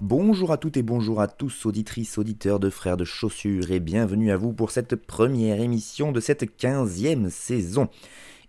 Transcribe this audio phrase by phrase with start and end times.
[0.00, 4.32] Bonjour à toutes et bonjour à tous, auditrices, auditeurs de Frères de Chaussures, et bienvenue
[4.32, 7.88] à vous pour cette première émission de cette 15e saison.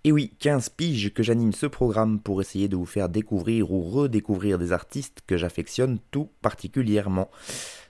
[0.03, 3.81] Et oui, 15 piges que j'anime ce programme pour essayer de vous faire découvrir ou
[3.81, 7.29] redécouvrir des artistes que j'affectionne tout particulièrement.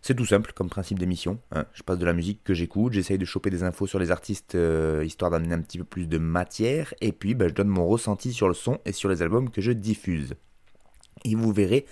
[0.08, 1.38] C'est tout simple comme principe d'émission.
[1.52, 1.66] hein.
[1.74, 4.56] Je passe de la musique que j'écoute, j'essaye de choper des infos sur les artistes
[4.56, 7.86] euh, histoire d'amener un petit peu plus de matière, et puis bah, je donne mon
[7.86, 10.36] ressenti sur le son et sur les albums que je diffuse.
[11.26, 11.86] Et vous verrez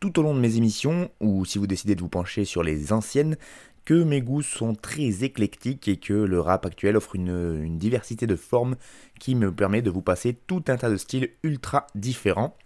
[0.00, 2.92] tout au long de mes émissions, ou si vous décidez de vous pencher sur les
[2.92, 3.36] anciennes,
[3.84, 8.26] que mes goûts sont très éclectiques et que le rap actuel offre une, une diversité
[8.26, 8.74] de formes
[9.20, 12.56] qui me permet de vous passer tout un tas de styles ultra différents.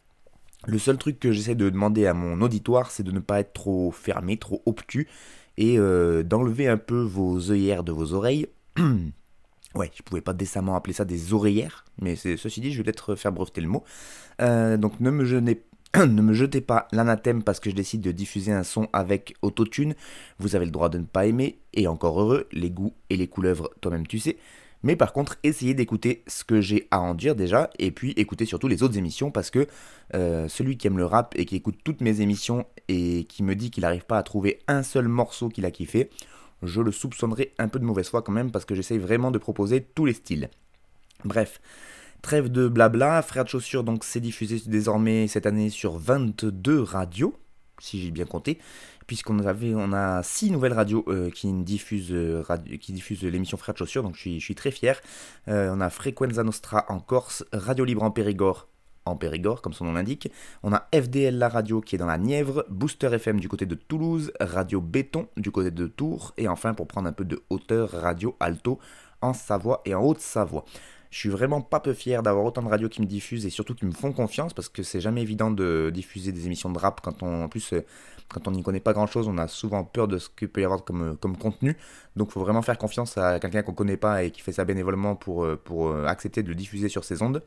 [0.66, 3.52] Le seul truc que j'essaie de demander à mon auditoire, c'est de ne pas être
[3.52, 5.08] trop fermé, trop obtus,
[5.56, 8.46] et euh, d'enlever un peu vos œillères de vos oreilles.
[9.74, 13.16] ouais, je pouvais pas décemment appeler ça des oreillères, mais ceci dit, je vais peut-être
[13.16, 13.82] faire breveter le mot.
[14.40, 15.24] Euh, donc ne me,
[15.96, 19.94] ne me jetez pas l'anathème parce que je décide de diffuser un son avec autotune.
[20.38, 23.26] Vous avez le droit de ne pas aimer, et encore heureux, les goûts et les
[23.26, 24.36] couleuvres, toi-même tu sais.
[24.82, 28.44] Mais par contre, essayez d'écouter ce que j'ai à en dire déjà, et puis écoutez
[28.44, 29.66] surtout les autres émissions parce que
[30.14, 33.54] euh, celui qui aime le rap et qui écoute toutes mes émissions et qui me
[33.54, 36.10] dit qu'il n'arrive pas à trouver un seul morceau qu'il a kiffé,
[36.62, 39.38] je le soupçonnerai un peu de mauvaise foi quand même parce que j'essaye vraiment de
[39.38, 40.50] proposer tous les styles.
[41.24, 41.60] Bref,
[42.20, 47.36] trêve de blabla, Frère de chaussures donc c'est diffusé désormais cette année sur 22 radios,
[47.78, 48.58] si j'ai bien compté,
[49.12, 52.42] puisqu'on avait on a 6 nouvelles radios euh, qui diffusent euh,
[52.80, 55.02] qui diffusent l'émission Frère de chaussures, donc je suis, je suis très fier.
[55.48, 58.68] Euh, on a Frequenza Nostra en Corse, Radio Libre en Périgord,
[59.04, 60.32] en Périgord, comme son nom l'indique.
[60.62, 63.74] On a FDL La Radio qui est dans la Nièvre, Booster FM du côté de
[63.74, 67.90] Toulouse, Radio Béton du côté de Tours, et enfin, pour prendre un peu de hauteur,
[67.90, 68.78] Radio Alto
[69.20, 70.64] en Savoie et en Haute-Savoie.
[71.12, 73.74] Je suis vraiment pas peu fier d'avoir autant de radios qui me diffusent et surtout
[73.74, 77.02] qui me font confiance parce que c'est jamais évident de diffuser des émissions de rap
[77.02, 77.74] quand on, en plus,
[78.32, 80.60] quand on n'y connaît pas grand chose, on a souvent peur de ce qu'il peut
[80.60, 81.76] y avoir comme, euh, contenu.
[82.16, 84.64] Donc il faut vraiment faire confiance à quelqu'un qu'on connaît pas et qui fait ça
[84.64, 87.42] bénévolement pour, euh, pour euh, accepter de le diffuser sur ses ondes.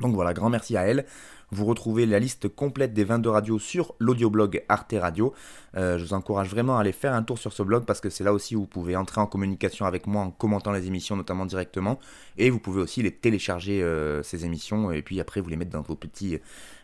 [0.00, 1.06] Donc voilà, grand merci à elle.
[1.52, 5.32] Vous retrouvez la liste complète des 22 radios sur l'audioblog Arte Radio.
[5.76, 8.10] Euh, je vous encourage vraiment à aller faire un tour sur ce blog parce que
[8.10, 11.14] c'est là aussi où vous pouvez entrer en communication avec moi en commentant les émissions,
[11.14, 12.00] notamment directement.
[12.36, 15.70] Et vous pouvez aussi les télécharger, euh, ces émissions, et puis après vous les mettre
[15.70, 16.40] dans vos petits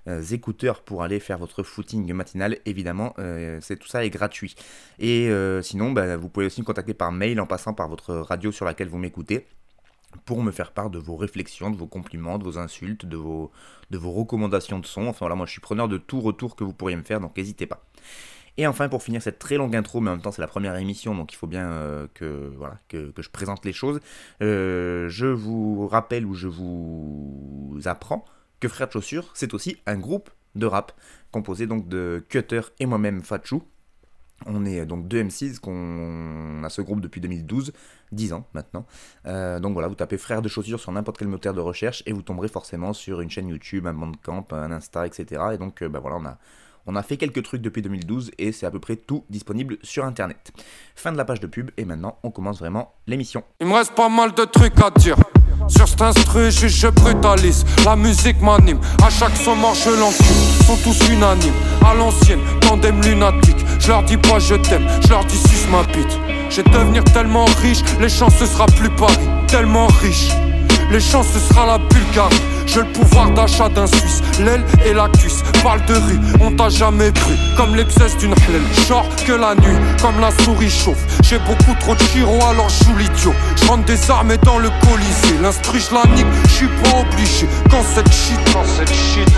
[0.06, 2.59] euh, écouteurs pour aller faire votre footing matinal.
[2.65, 3.15] Évidemment,
[3.61, 4.55] c'est tout ça est gratuit.
[5.01, 5.31] Et
[5.62, 8.65] sinon, bah, vous pouvez aussi me contacter par mail en passant par votre radio sur
[8.65, 9.47] laquelle vous m'écoutez
[10.25, 13.50] pour me faire part de vos réflexions, de vos compliments, de vos insultes, de vos,
[13.93, 15.06] recommandations de son.
[15.06, 17.37] Enfin voilà, moi je suis preneur de tout retour que vous pourriez me faire, donc
[17.37, 17.84] n'hésitez pas.
[18.59, 20.77] Et enfin, pour finir cette très longue intro, mais en même temps c'est la première
[20.77, 24.01] émission, donc il faut bien euh, que, voilà, que, je présente les choses,
[24.43, 28.25] euh, je vous rappelle ou je vous apprends
[28.61, 30.93] que Frère de Chaussures, c'est aussi un groupe de rap,
[31.31, 33.62] composé donc de Cutter et moi-même Fatchou.
[34.47, 37.72] On est donc deux M6 qu'on a ce groupe depuis 2012,
[38.12, 38.86] 10 ans maintenant.
[39.26, 42.12] Euh, donc voilà, vous tapez frère de chaussures sur n'importe quel moteur de recherche et
[42.12, 45.42] vous tomberez forcément sur une chaîne YouTube, un Bandcamp, un Insta, etc.
[45.54, 46.38] Et donc euh, bah voilà, on a,
[46.87, 50.04] on a fait quelques trucs depuis 2012 et c'est à peu près tout disponible sur
[50.04, 50.53] Internet.
[50.94, 53.44] Fin de la page de pub et maintenant on commence vraiment l'émission.
[53.60, 55.16] Il me reste pas mal de trucs à dire.
[55.69, 57.65] Sur cet instru, je, brutalise.
[57.84, 58.81] La musique m'anime.
[59.03, 60.66] À chaque son mort, je l'encule.
[60.66, 61.54] Sont tous unanimes.
[61.86, 63.57] À l'ancienne, tandem lunatique.
[63.78, 66.18] Je leur dis pas je t'aime, je leur dis suce ma bite.
[66.51, 69.28] Je vais devenir tellement riche, les chances ce sera plus Paris.
[69.48, 70.30] Tellement riche.
[70.91, 72.52] Les chances ce sera la Bulgarie.
[72.66, 75.42] J'ai le pouvoir d'achat d'un Suisse, l'aile et la cuisse.
[75.62, 77.34] Parle de rue, on t'a jamais cru.
[77.56, 81.04] Comme l'abscesse d'une hlèle, genre que la nuit, comme la souris chauffe.
[81.22, 83.34] J'ai beaucoup trop de chiro, alors je joue l'idiot.
[83.56, 85.38] Je des armes dans le colisée.
[85.42, 87.47] L'instru, je la nique, je suis pas obligé.
[87.70, 89.28] Quand cette shit, quand cette shit.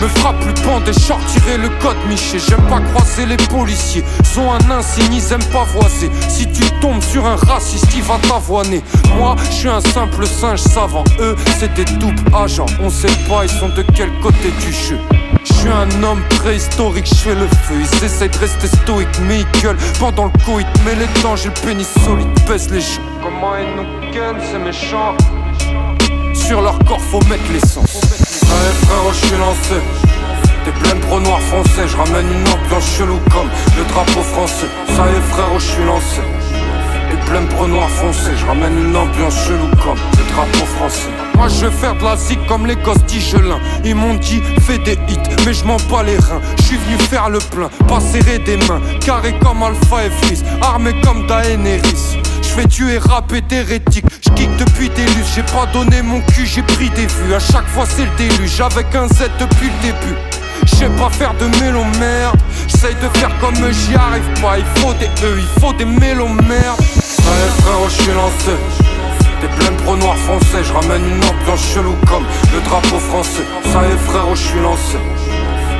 [0.00, 2.38] Me frappe plus pan des shorts, tirer le code Miché.
[2.38, 4.04] J'aime pas croiser les policiers.
[4.24, 6.10] Sont un insigne, ils aiment pas voiser.
[6.28, 8.82] Si tu tombes sur un raciste, il va t'avoiner.
[9.16, 11.04] Moi, je suis un simple singe savant.
[11.20, 12.66] Eux, c'est des doubles agents.
[12.82, 14.98] On sait pas, ils sont de quel côté du jeu.
[15.44, 17.74] Je suis un homme préhistorique, je fais le feu.
[17.80, 20.66] Ils essayent de rester stoïques, mais ils gueulent pendant le coït.
[20.84, 23.02] Mais les temps, j'ai le pénis solide, baisse les gens.
[23.22, 25.14] Comment ils nous gueulent, c'est méchant.
[26.50, 28.00] Sur leur corps, faut mettre l'essence.
[28.42, 29.78] Allez frérot, je suis lancé.
[30.64, 33.48] T'es plein noir français, je ramène une ambiance chelou comme
[33.78, 34.66] le drapeau français.
[34.88, 36.20] Ça y est frérot, je suis lancé.
[37.08, 41.10] T'es plein noir foncé, je ramène une ambiance chelou comme le drapeau français.
[41.36, 44.76] Moi je vais faire de la zik comme les gosses d'Igelin Ils m'ont dit fais
[44.78, 48.00] des hits mais je m'en bats les reins Je suis venu faire le plein, pas
[48.00, 52.18] serrer des mains Carré comme Alpha et Freeze, armé comme Daenerys
[52.50, 56.46] je fais tuer rap et hérétique, je kick depuis des j'ai pas donné mon cul,
[56.46, 59.92] j'ai pris des vues, à chaque fois c'est le déluge, avec un Z depuis le
[59.92, 60.16] début.
[60.66, 62.32] Je sais pas faire de mélomère,
[62.66, 66.76] j'essaye de faire comme j'y arrive pas, il faut des E, il faut des mélomères.
[66.76, 68.58] Allez frérot, je suis lancé.
[69.40, 73.44] T'es plein pro noir français, je ramène une ambiance chelou comme le drapeau français.
[73.72, 74.98] Ça y est frérot, je suis lancé.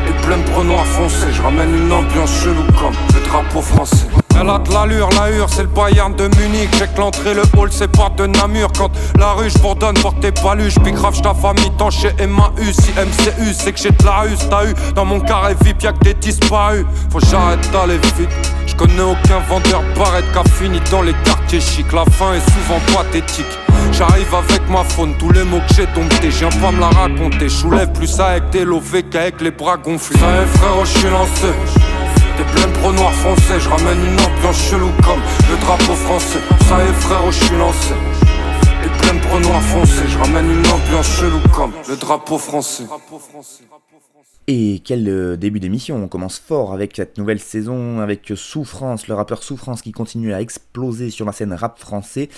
[0.06, 4.06] T'es plein pro noir foncé, je ramène une ambiance chelou comme le drapeau français.
[4.40, 6.70] Elle a de l'allure, la hure, c'est le Bayern de Munich.
[6.78, 8.68] J'ai que l'entrée, le hall, c'est pas de Namur.
[8.78, 10.78] Quand la rue, j'bourdonne, porte tes paluches.
[10.82, 12.72] Puis grave, ta famille, tant chez MAU.
[12.72, 14.74] Si MCU, c'est que j'ai de la ruse, t'as eu.
[14.94, 16.86] Dans mon carré VIP, y'a que des disparus.
[17.10, 18.30] Faut j'arrête d'aller vite.
[18.66, 21.92] J'connais aucun vendeur barrette qu'a fini dans les quartiers chics.
[21.92, 23.44] La fin est souvent pathétique.
[23.92, 26.88] J'arrive avec ma faune, tous les mots que j'ai domptés, je viens pas me la
[26.88, 27.48] raconter.
[27.48, 30.18] J'soulève plus avec des lovés qu'avec les bras gonflés.
[30.18, 31.99] Ça est, frérot, j'suis lancé.
[32.40, 35.20] T'es plein de pro noir français, je ramène une ambiance chelou comme
[35.50, 36.38] le drapeau français.
[36.66, 37.92] Ça est, frérot, j'suis lancé.
[38.82, 42.84] T'es plein de pro noir français, je ramène une ambiance chelou comme le drapeau français.
[44.46, 49.14] Et quel euh, début d'émission, on commence fort avec cette nouvelle saison, avec Souffrance, le
[49.14, 52.30] rappeur Souffrance qui continue à exploser sur la scène rap français.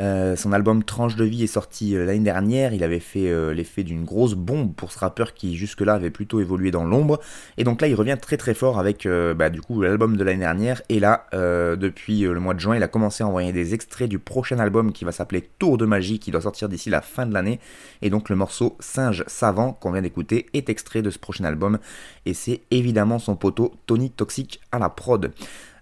[0.00, 3.82] Euh, son album Tranche de vie est sorti euh, l'année dernière, il avait fait l'effet
[3.82, 7.20] d'une grosse bombe pour ce rappeur qui jusque-là avait plutôt évolué dans l'ombre.
[7.58, 10.40] Et donc là il revient très très fort avec bah, du coup l'album de l'année
[10.40, 10.82] dernière.
[10.88, 14.18] Et là, depuis le mois de juin, il a commencé à envoyer des extraits du
[14.18, 17.34] prochain album qui va s'appeler Tour de magie, qui doit sortir d'ici la fin de
[17.34, 17.60] l'année.
[18.02, 21.78] Et donc le morceau Singe Savant qu'on vient d'écouter est extrait de ce prochain album
[22.26, 25.32] et c'est évidemment son poteau Tony Toxic à la prod.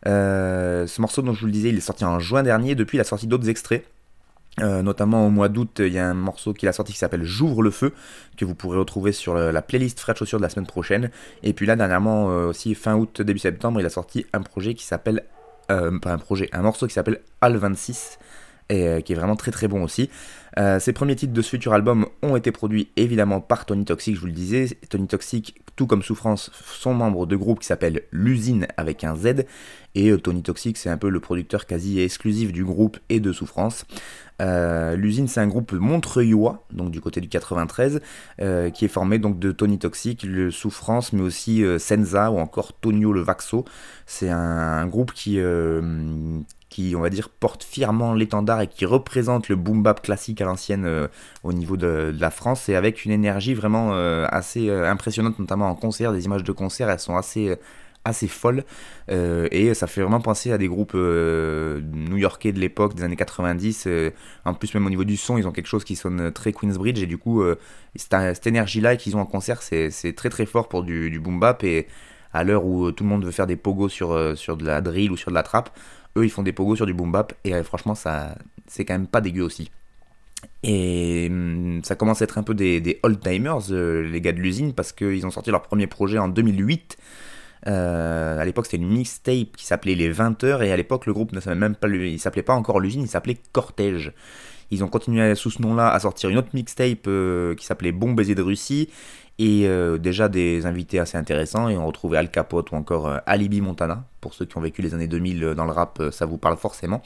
[0.06, 2.98] Euh, ce morceau dont je vous le disais, il est sorti en juin dernier, depuis
[2.98, 3.84] il a sorti d'autres extraits.
[4.60, 7.24] Euh, notamment au mois d'août, il y a un morceau qu'il a sorti qui s'appelle
[7.24, 7.92] J'ouvre le feu,
[8.36, 11.10] que vous pourrez retrouver sur la playlist Frais de chaussures de la semaine prochaine.
[11.42, 14.74] Et puis là, dernièrement, euh, aussi fin août, début septembre, il a sorti un projet
[14.74, 15.24] qui s'appelle.
[15.68, 18.18] un projet, un morceau qui s'appelle Al 26,
[18.70, 20.08] et qui est vraiment très très bon aussi.
[20.58, 24.16] Euh, ses premiers titres de ce futur album ont été produits évidemment par Tony Toxic,
[24.16, 24.66] je vous le disais.
[24.88, 29.44] Tony Toxic, tout comme Souffrance, sont membres de groupe qui s'appelle L'usine avec un Z.
[29.94, 33.32] Et euh, Tony Toxic, c'est un peu le producteur quasi exclusif du groupe et de
[33.32, 33.84] Souffrance.
[34.42, 38.00] Euh, L'usine, c'est un groupe montreuillois, donc du côté du 93,
[38.74, 43.12] qui est formé donc de Tony Toxic, le Souffrance, mais aussi Senza ou encore Tonio
[43.12, 43.64] le Vaxo.
[44.06, 45.40] C'est un, groupe qui,
[46.68, 50.44] qui, on va dire, porte fièrement l'étendard et qui représente le boom bap classique à
[50.44, 51.08] l'ancienne euh,
[51.42, 55.68] au niveau de, la France et avec une énergie vraiment euh, assez euh, impressionnante, notamment
[55.68, 56.12] en concert.
[56.12, 57.56] Des images de concert, elles sont assez
[58.04, 58.64] assez folles
[59.08, 63.86] et ça fait vraiment penser à des groupes new-yorkais de l'époque des années 90
[64.46, 67.02] en plus même au niveau du son ils ont quelque chose qui sonne très Queensbridge
[67.02, 67.42] et du coup
[67.96, 71.38] cette, énergie là qu'ils ont en concert c'est très très fort pour du, du boom
[71.38, 71.86] bap et
[72.32, 75.10] à l'heure où tout le monde veut faire des pogos sur, sur de la drill
[75.10, 75.68] ou sur de la trappe
[76.16, 78.36] eux, ils font des pogos sur du boom bap et euh, franchement, ça,
[78.66, 79.70] c'est quand même pas dégueu aussi.
[80.62, 84.72] Et hum, ça commence à être un peu des, old-timers, euh, les gars de l'usine,
[84.72, 86.96] parce qu'ils ont sorti leur premier projet en 2008.
[87.66, 91.12] Euh, à l'époque, c'était une mixtape qui s'appelait Les 20 heures, et à l'époque, le
[91.12, 94.12] groupe ne s'appelait même pas, il s'appelait pas encore l'usine, il s'appelait Cortège.
[94.70, 97.08] Ils ont continué sous ce nom-là à sortir une autre mixtape
[97.56, 98.90] qui s'appelait Bon baiser de Russie,
[99.38, 101.68] et euh, déjà des invités assez intéressants.
[101.68, 104.04] Et on retrouvait Al Capote ou encore euh, Alibi Montana.
[104.20, 106.56] Pour ceux qui ont vécu les années 2000 euh, dans le rap, ça vous parle
[106.56, 107.02] forcément.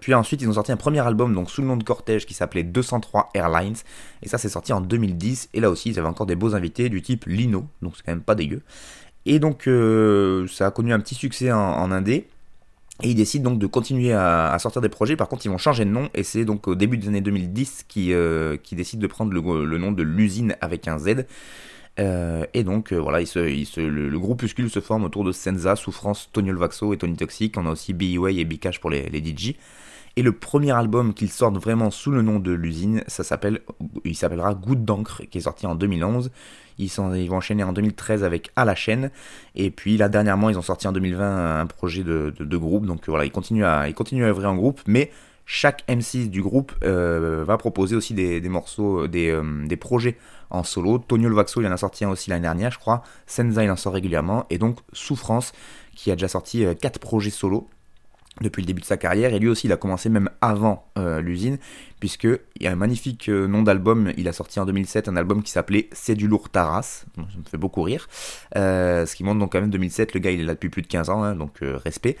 [0.00, 2.34] puis ensuite, ils ont sorti un premier album donc sous le nom de Cortège qui
[2.34, 3.76] s'appelait 203 Airlines.
[4.22, 5.50] Et ça, c'est sorti en 2010.
[5.52, 7.66] Et là aussi, ils avaient encore des beaux invités du type Lino.
[7.82, 8.62] Donc c'est quand même pas dégueu.
[9.26, 9.68] Et donc,
[10.50, 12.02] ça a connu un petit succès en, en.
[13.02, 15.14] Et ils décident donc de continuer à, sortir des projets.
[15.16, 16.08] Par contre, ils vont changer de nom.
[16.14, 19.92] Et c'est donc au début des années 2010 qu'ils euh, décident de prendre le, nom
[19.92, 21.26] de l'usine avec un Z.
[22.00, 26.92] Euh, et donc, euh, voilà, le, groupuscule se forme autour de Senza, Souffrance, Tony Olvaxo
[26.92, 27.56] et Tony Toxic.
[27.56, 29.54] On a aussi B.E.Way et Bcash pour les, les DJ.
[30.16, 33.60] Et le premier album qu'ils sortent vraiment sous le nom de l'usine, ça s'appelle,
[34.04, 36.32] il s'appellera Goutte d'encre, qui est sorti en 2011.
[36.78, 39.10] Ils, vont enchaîner en 2013 avec À la chaîne.
[39.54, 42.86] Et puis là, dernièrement, ils ont sorti en 2020 un projet de, groupe.
[42.86, 44.80] Donc voilà, ils continuent, à, ils continuent à œuvrer en groupe.
[44.86, 45.10] Mais
[45.50, 50.18] chaque M6 du groupe euh, va proposer aussi des, morceaux, des, euh, des, projets
[50.50, 50.98] en solo.
[50.98, 53.02] Tonio Vaxo, il en a sorti un aussi l'année dernière, je crois.
[53.26, 54.44] Senza, il en sort régulièrement.
[54.50, 55.52] Et donc Souffrance,
[55.96, 57.68] qui a déjà sorti 4 euh, projets solo.
[58.40, 59.32] Depuis le début de sa carrière.
[59.34, 60.90] Et lui aussi, il a commencé même avant
[61.20, 61.58] l'usine,
[62.00, 64.12] puisqu'il y a un magnifique nom d'album.
[64.16, 67.04] Il a sorti en 2007 un album qui s'appelait C'est du lourd Taras.
[67.16, 68.08] Ça me fait beaucoup rire.
[68.54, 70.14] ce qui montre donc quand même 2007.
[70.14, 72.16] Le gars, il est là depuis plus de 15 ans, hein, donc respect.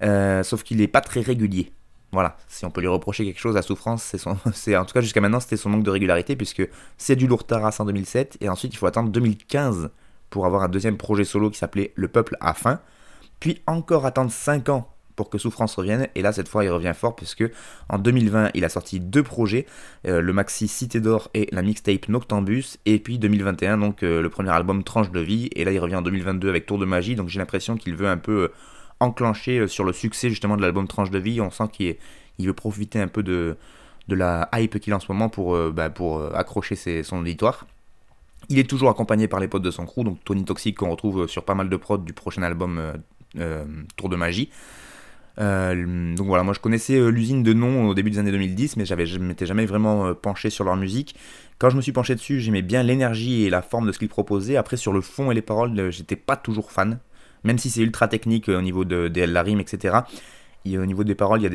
[0.00, 1.72] sauf qu'il n'est pas très régulier.
[2.10, 4.94] Voilà, si on peut lui reprocher quelque chose à Souffrance, c'est son, c'est en tout
[4.94, 8.38] cas jusqu'à maintenant c'était son manque de régularité puisque c'est du lourd Taras en 2007
[8.40, 9.90] et ensuite il faut attendre 2015
[10.30, 12.80] pour avoir un deuxième projet solo qui s'appelait Le Peuple à fin,
[13.40, 16.92] puis encore attendre 5 ans pour que Souffrance revienne et là cette fois il revient
[16.94, 17.42] fort puisque
[17.88, 19.66] en 2020 il a sorti deux projets,
[20.06, 24.30] euh, le maxi Cité d'Or et la mixtape Noctambus et puis 2021 donc euh, le
[24.30, 27.16] premier album Tranche de vie et là il revient en 2022 avec Tour de magie
[27.16, 28.52] donc j'ai l'impression qu'il veut un peu euh,
[29.00, 31.40] enclenché euh, sur le succès justement de l'album Tranche de vie.
[31.40, 31.96] On sent qu'il
[32.38, 33.56] veut profiter un peu de,
[34.06, 37.66] de la hype qu'il a en ce moment pour, bah, pour accrocher son auditoire.
[38.50, 41.26] Il est toujours accompagné par les potes de son crew, donc Tony Toxic qu'on retrouve
[41.26, 42.80] sur pas mal de prods du prochain album
[43.96, 44.50] Tour de Magie.
[45.38, 49.06] Donc voilà, moi je connaissais l'usine de nom au début des années 2010, mais j'avais,
[49.06, 51.14] je m'étais jamais vraiment penché sur leur musique.
[51.58, 54.08] Quand je me suis penché dessus, j'aimais bien l'énergie et la forme de ce qu'ils
[54.08, 54.56] proposaient.
[54.56, 56.98] Après, sur le fond et les paroles, j'étais pas toujours fan
[57.44, 59.98] même si c'est ultra technique euh, au niveau de, la rime, etc.
[60.66, 61.50] au niveau des paroles, il y a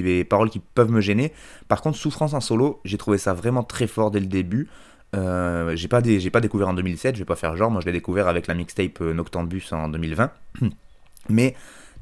[0.00, 1.32] des, paroles qui peuvent me gêner.
[1.68, 4.68] Par contre, Souffrance en solo, j'ai trouvé ça vraiment très fort dès le début.
[5.16, 7.92] Euh, j'ai pas, pas découvert en 2007, je vais pas faire genre, moi je l'ai
[7.92, 10.30] découvert avec la mixtape euh, Noctambus en 2020.
[11.30, 11.54] Mais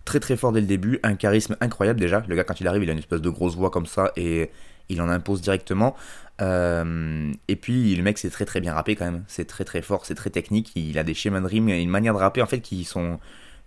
[0.06, 2.24] très très fort dès le début, un charisme incroyable déjà.
[2.26, 4.50] Le gars quand il arrive, il a une espèce de grosse voix comme ça et
[4.88, 5.94] il en impose directement.
[6.40, 9.82] Euh, et puis le mec c'est très très bien rappé quand même, c'est très très
[9.82, 12.46] fort, c'est très technique, il a des schémas de rime une manière de rapper en
[12.46, 13.18] fait qui sont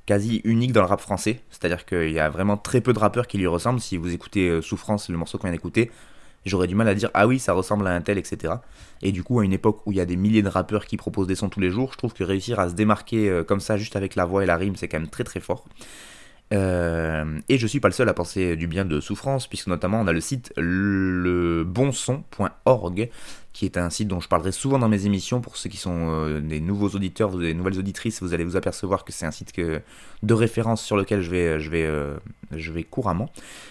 [0.05, 3.27] quasi uniques dans le rap français, c'est-à-dire qu'il y a vraiment très peu de rappeurs
[3.27, 5.91] qui lui ressemblent, si vous écoutez euh, Souffrance, le morceau qu'on vient d'écouter,
[6.45, 8.53] j'aurais du mal à dire ah oui ça ressemble à un tel etc.
[9.01, 10.95] Et du coup à une époque où il y a des milliers de rappeurs qui
[10.95, 13.59] proposent des sons tous les jours, je trouve que réussir à se démarquer euh, comme
[13.59, 15.65] ça juste avec la voix et la rime c'est quand même très très fort.
[16.51, 20.01] Euh, et je suis pas le seul à penser du bien de Souffrance, puisque notamment
[20.01, 22.09] on a le site lebonson.org,
[23.53, 25.41] qui est un site dont je parlerai souvent dans mes émissions.
[25.41, 29.05] Pour ceux qui sont euh, des nouveaux auditeurs, des nouvelles auditrices, vous allez vous apercevoir
[29.05, 32.17] que c'est un site de référence sur lequel je vais, je, vais, euh,
[32.55, 33.29] je vais couramment.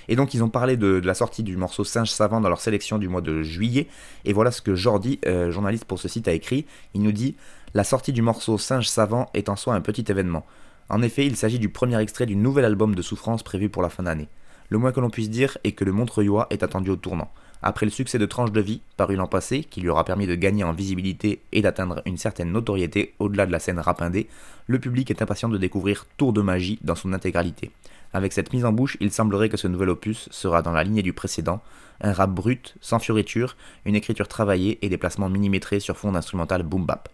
[0.09, 2.99] Et donc ils ont parlé de, la sortie du morceau Singe Savant dans leur sélection
[2.99, 3.89] du mois de juillet.
[4.25, 5.19] Et voilà ce que Jordi,
[5.49, 6.65] journaliste pour ce site, a écrit.
[6.95, 7.35] Il nous dit
[7.75, 10.47] La sortie du morceau Singe Savant est en soi un petit événement.
[10.91, 13.91] En effet, il s'agit du premier extrait du nouvel album de Souffrance prévu pour la
[13.91, 14.29] fin d'année.
[14.71, 17.31] Le moins que l'on puisse dire est que le Montreuillois est attendu au tournant.
[17.61, 20.35] Après le succès de Tranche de vie, paru l'an passé, qui lui aura permis de
[20.35, 24.29] gagner en visibilité et d'atteindre une certaine notoriété au-delà de la scène rapindée,
[24.67, 27.71] le public est impatient de découvrir Tour de magie dans son intégralité.
[28.13, 31.03] Avec cette mise en bouche, il semblerait que ce nouvel opus sera dans la lignée
[31.03, 31.61] du précédent,
[32.01, 36.63] un rap brut, sans fioriture, une écriture travaillée et des placements millimétrés sur fond d'instrumental
[36.63, 37.09] boom bap.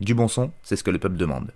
[0.00, 1.52] Du bon son, c'est ce que le peuple demande.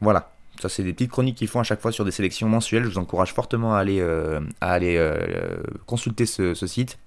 [0.00, 2.84] Voilà, ça, c'est des petites chroniques qu'ils font à chaque fois sur des sélections mensuelles.
[2.84, 5.56] Je vous encourage fortement à aller, euh, euh,
[5.86, 6.98] consulter ce, site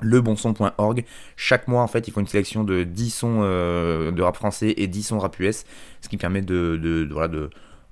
[0.00, 1.04] lebonson.org.
[1.36, 4.74] Chaque mois, en fait, ils font une sélection de 10 sons euh, de rap français
[4.76, 5.64] et 10 sons rap US,
[6.00, 7.08] ce qui permet de,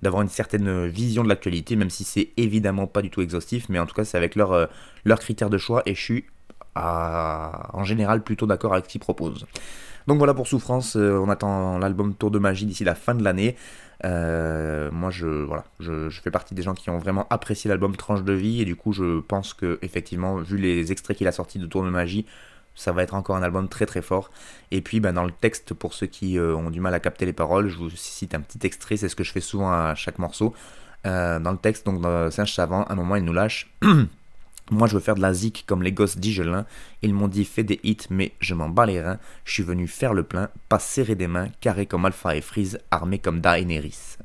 [0.02, 3.78] d'avoir une certaine vision de l'actualité, même si c'est évidemment pas du tout exhaustif, mais
[3.78, 4.68] en tout cas, c'est avec leurs
[5.04, 6.24] leur critères de choix et je suis
[6.74, 9.46] en général plutôt d'accord avec ce qu'ils proposent.
[10.08, 13.56] Donc voilà pour Souffrance, on attend l'album Tour de Magie d'ici la fin de l'année.
[14.04, 18.22] Euh, moi, je, voilà, je, fais partie des gens qui ont vraiment apprécié l'album Tranche
[18.22, 21.58] de vie et du coup, je pense que effectivement, vu les extraits qu'il a sortis
[21.58, 22.26] de Tour de Magie,
[22.74, 24.30] ça va être encore un album très très fort.
[24.70, 27.26] Et puis, ben, dans le texte, pour ceux qui euh, ont du mal à capter
[27.26, 29.94] les paroles, je vous cite un petit extrait, c'est ce que je fais souvent à
[29.94, 30.54] chaque morceau.
[31.06, 33.70] Euh, dans le texte, donc dans Singe Savant, à un moment, il nous lâche.
[34.70, 36.64] Moi, je veux faire de la zik comme les gosses d'Igelin.
[37.02, 39.18] Ils m'ont dit fais des hits, mais je m'en bats les reins.
[39.44, 42.78] Je suis venu faire le plein, pas serrer des mains, carré comme Alpha et Freeze,
[42.90, 44.16] armé comme Daenerys.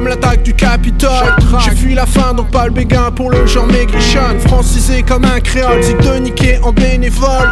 [0.00, 1.36] Comme l'attaque du Capitole.
[1.62, 4.40] J'ai fui la fin, donc pas le béguin pour le genre maigrichonne.
[4.46, 7.50] Francisé comme un créole, c'est de niquer en bénévole.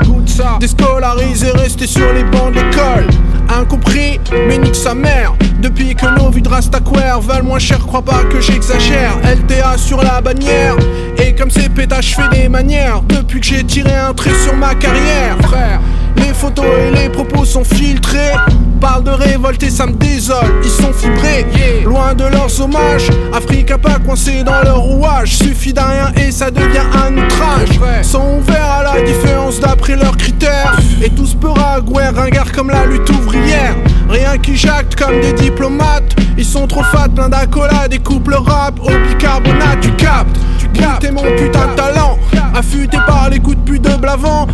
[0.59, 3.07] Déscolarisé, resté sur les bancs de l'école.
[3.51, 5.35] Incompris, mais nique sa mère.
[5.61, 9.19] Depuis que nos vies de Rastaquaire valent moins cher, crois pas que j'exagère.
[9.25, 10.75] LTA sur la bannière.
[11.19, 13.03] Et comme c'est pétage, je fais des manières.
[13.03, 15.81] Depuis que j'ai tiré un trait sur ma carrière, frère.
[16.19, 18.33] Les photos et les propos sont filtrés.
[18.81, 21.47] Parle de révolte et ça me désole, ils sont fibrés.
[21.85, 25.37] Loin de leurs hommages, Afrique a pas coincé dans leur rouage.
[25.37, 27.81] Suffit d'un rien et ça devient un outrage.
[28.03, 30.79] Sont ouverts à la différence d'après leurs critères.
[31.03, 31.81] Et tous peur à
[32.15, 33.75] ringard comme la lutte ouvrière.
[34.09, 36.15] Rien qui jacte comme des diplomates.
[36.37, 39.81] Ils sont trop fat, plein d'accolades, des couples rap au bicarbonate.
[39.81, 42.19] Tu captes, tu captes, mon putain de talent.
[42.55, 44.47] Affûté par les coups de pute de Blavant,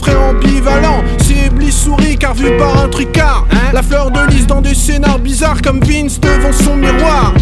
[0.00, 1.02] ambivalents.
[1.18, 3.46] C'est Bliss souris car vu par un tricard.
[3.72, 7.32] La fleur de lys dans des scénars bizarres comme Vince devant son miroir.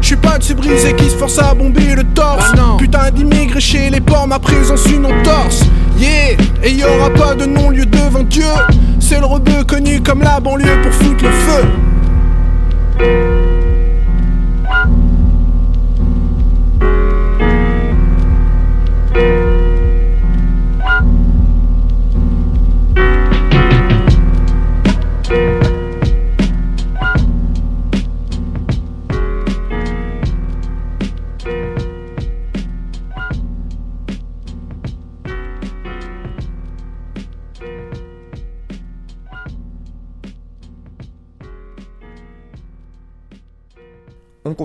[0.00, 2.52] Je suis pas de ces brisés qui se forcent à bomber le torse.
[2.54, 5.62] Bah putain d'immigrés chez les ports, ma présence une torse.
[5.98, 8.44] Yeah, et y aura pas de non-lieu devant Dieu.
[8.98, 11.64] C'est le rebeu connu comme la banlieue pour foutre le feu.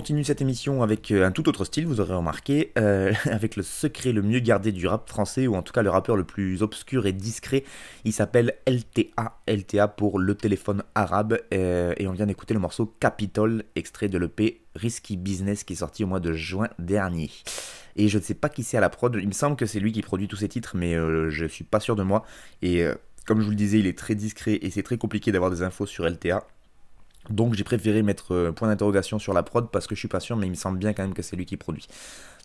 [0.07, 3.63] Continue cette émission avec euh, un tout autre style, vous aurez remarqué, euh, avec le
[3.63, 6.63] secret le mieux gardé du rap français, ou en tout cas le rappeur le plus
[6.63, 7.65] obscur et discret.
[8.05, 12.85] Il s'appelle LTA, LTA pour le téléphone arabe, euh, et on vient d'écouter le morceau
[13.01, 17.29] Capitol, extrait de l'EP Risky Business qui est sorti au mois de juin dernier.
[17.97, 19.81] Et je ne sais pas qui c'est à la prod, il me semble que c'est
[19.81, 22.23] lui qui produit tous ces titres, mais je suis pas sûr de moi.
[22.61, 22.85] Et
[23.25, 25.63] comme je vous le disais, il est très discret et c'est très compliqué d'avoir des
[25.63, 26.47] infos sur LTA.
[27.29, 30.19] Donc j'ai préféré mettre euh, point d'interrogation sur la prod parce que je suis pas
[30.19, 31.87] sûr, mais il me semble bien quand même que c'est lui qui produit.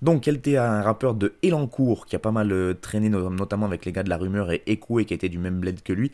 [0.00, 3.92] Donc LTA, un rappeur de Elancourt qui a pas mal euh, traîné notamment avec les
[3.92, 6.12] gars de la rumeur et et qui était du même bled que lui.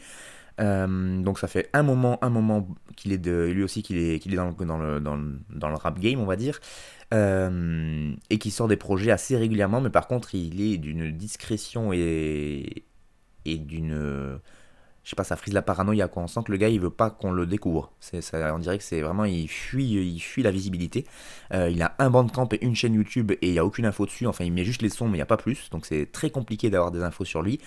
[0.60, 4.18] Euh, donc ça fait un moment, un moment qu'il est de, lui aussi qu'il est,
[4.18, 4.48] qu'il est dans,
[4.78, 6.58] le, dans, le, rap game, on va dire,
[7.12, 12.85] et qui sort des projets assez régulièrement, mais par contre il est d'une discrétion et,
[13.44, 14.40] et d'une
[15.09, 16.23] je sais pas, ça frise la paranoïa quoi.
[16.23, 17.90] On sent que le gars il veut pas qu'on le découvre.
[17.99, 21.07] C'est, ça, on dirait que c'est vraiment il fuit, il fuit la visibilité.
[21.55, 24.05] Euh, il a un bandcamp et une chaîne YouTube et il y a aucune info
[24.05, 24.27] dessus.
[24.27, 25.71] Enfin, il met juste les sons mais il n'y a pas plus.
[25.71, 27.59] Donc c'est très compliqué d'avoir des infos sur lui.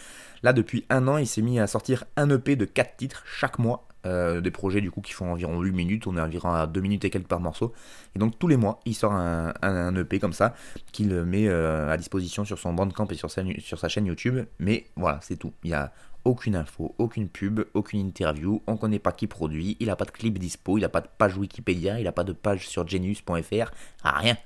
[0.44, 3.58] Là, depuis un an, il s'est mis à sortir un EP de 4 titres chaque
[3.58, 3.88] mois.
[4.08, 6.82] Euh, des projets du coup qui font environ 8 minutes, on est environ à 2
[6.82, 7.72] minutes et quelques par morceau.
[8.16, 10.56] Et donc tous les mois, il sort un, EP comme ça,
[10.92, 14.46] qu'il met euh, à disposition sur son bandcamp et sur sa, sur sa chaîne YouTube.
[14.60, 15.54] Mais voilà, c'est tout.
[15.64, 15.92] Il y a
[16.24, 20.12] aucune info, aucune pub, aucune interview, on connaît pas qui produit, il a pas de
[20.12, 23.72] clip dispo, il a pas de page Wikipédia, il a pas de page sur genius.fr,
[24.04, 24.38] rien.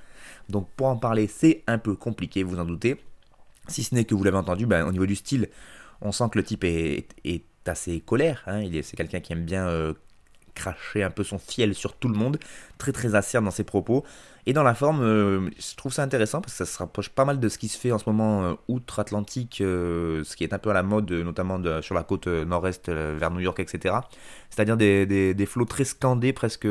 [0.50, 3.02] Donc pour en parler, c'est un peu compliqué, vous en doutez.
[3.68, 5.50] Si ce n'est que vous l'avez entendu, ben, au niveau du style,
[6.02, 7.08] on sent que le type est,
[7.68, 8.44] assez colère.
[8.46, 8.70] Hein.
[8.84, 9.94] c'est quelqu'un qui aime bien euh,
[10.56, 12.40] cracher un peu son fiel sur tout le monde,
[12.78, 14.04] très très acerbe dans ses propos.
[14.48, 17.26] Et dans la forme, euh, je trouve ça intéressant parce que ça se rapproche pas
[17.26, 20.54] mal de ce qui se fait en ce moment euh, outre-Atlantique, euh, ce qui est
[20.54, 23.96] un peu à la mode, notamment sur la côte nord-est vers New York, etc.
[24.52, 26.68] C'est-à-dire des, des, flots très scandés, presque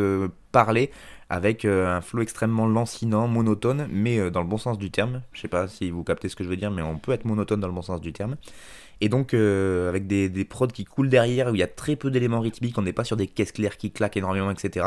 [0.52, 0.92] parlés,
[1.28, 5.22] avec un flow extrêmement lancinant, monotone, mais dans le bon sens du terme.
[5.32, 7.24] Je sais pas si vous captez ce que je veux dire, mais on peut être
[7.24, 8.36] monotone dans le bon sens du terme.
[9.00, 12.40] Et donc, avec des, prods qui coulent derrière, où il y a très peu d'éléments
[12.40, 14.86] rythmiques, on n'est pas sur des caisses claires qui claquent énormément, etc.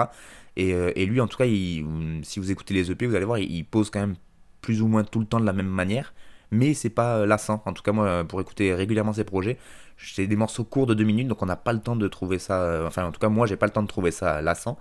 [0.59, 3.63] Euh, et, lui, en tout cas, si vous écoutez les EP, vous allez voir, il,
[3.65, 4.15] pose quand même
[4.61, 6.13] plus ou moins tout le temps de la même manière.
[6.51, 7.61] Mais c'est pas lassant.
[7.65, 9.57] En tout cas, moi, pour écouter régulièrement ses projets,
[9.97, 12.39] c'est des morceaux courts de 2 minutes, donc on n'a pas le temps de trouver
[12.39, 12.61] ça.
[12.61, 14.77] Euh, enfin, en tout cas, moi, j'ai pas le temps de trouver ça lassant.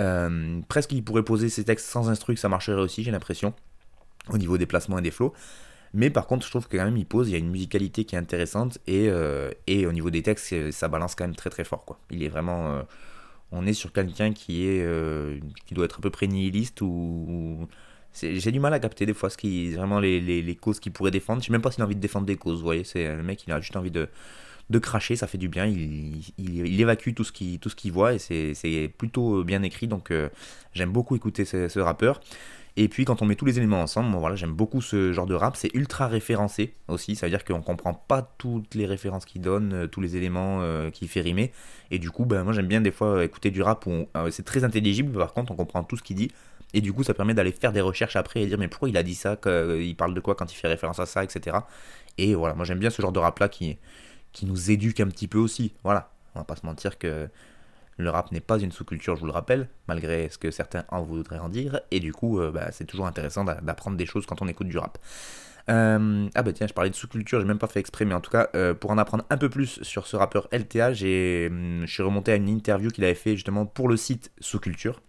[0.00, 3.54] Euh, presque, il pourrait poser ses textes sans instru, ça marcherait aussi, j'ai l'impression,
[4.30, 5.32] au niveau des placements et des flots.
[5.94, 8.04] Mais par contre, je trouve que quand même, il pose, il y a une musicalité
[8.04, 9.10] qui est intéressante, et,
[9.66, 11.84] et au niveau des textes, ça balance quand même très très fort.
[12.10, 12.82] Il est vraiment
[13.52, 17.68] on est sur quelqu'un qui euh, qui doit être à peu près nihiliste ou,
[18.22, 21.42] j'ai du mal à capter des fois ce qui vraiment les, causes qu'il pourrait défendre.
[21.42, 22.60] Je sais même pas s'il a envie de défendre des causes.
[22.60, 24.08] Vous voyez, c'est le mec il a juste envie de,
[24.70, 25.66] de cracher, ça fait du bien.
[25.66, 29.86] Il, il, évacue tout ce qu'il voit et c'est plutôt bien écrit.
[29.88, 30.28] Donc euh,
[30.72, 32.20] j'aime beaucoup écouter ce rappeur.
[32.78, 35.34] Et puis quand on met tous les éléments ensemble, voilà, j'aime beaucoup ce genre de
[35.34, 35.56] rap.
[35.56, 39.72] C'est ultra référencé aussi, ça veut dire qu'on comprend pas toutes les références qu'il donne,
[39.72, 41.52] euh, tous les éléments euh, qu'il fait rimer.
[41.90, 44.44] Et du coup, ben, moi j'aime bien des fois écouter du rap où euh, c'est
[44.44, 46.30] très intelligible, par contre on comprend tout ce qu'il dit.
[46.74, 48.96] Et du coup, ça permet d'aller faire des recherches après et dire mais pourquoi il
[48.98, 51.56] a dit ça, il parle de quoi quand il fait référence à ça, etc.
[52.18, 53.78] Et voilà, moi j'aime bien ce genre de rap là qui,
[54.36, 55.72] qui nous éduque un petit peu aussi.
[55.82, 57.28] Voilà, on va pas se mentir que
[57.96, 61.02] Le rap n'est pas une sous-culture, je vous le rappelle, malgré ce que certains en
[61.02, 64.42] voudraient en dire, et du coup, euh, bah, c'est toujours intéressant d'apprendre des choses quand
[64.42, 64.98] on écoute du rap.
[65.70, 68.20] Euh, ah bah tiens, je parlais de sous-culture, j'ai même pas fait exprès, mais en
[68.20, 70.94] tout cas, euh, pour en apprendre un peu plus sur ce rappeur LTA, hum,
[71.86, 75.00] je suis remonté à une interview qu'il avait fait justement pour le site Sous-Culture.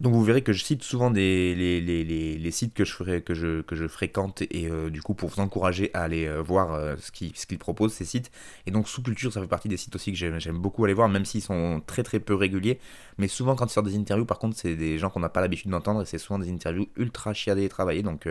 [0.00, 3.76] Donc vous verrez que je cite souvent des, les, sites que je, que je, que
[3.76, 7.10] je fréquente et euh, du coup pour vous encourager à aller euh, voir euh, ce
[7.10, 8.30] qu'ils ce proposent ces sites.
[8.66, 11.08] Et donc sous culture ça fait partie des sites aussi que j'aime beaucoup aller voir
[11.08, 12.80] même s'ils sont très très peu réguliers.
[13.18, 15.40] Mais souvent quand ils sortent des interviews par contre c'est des gens qu'on n'a pas
[15.40, 18.02] l'habitude d'entendre et c'est souvent des interviews ultra chiadées et travaillées.
[18.02, 18.28] Donc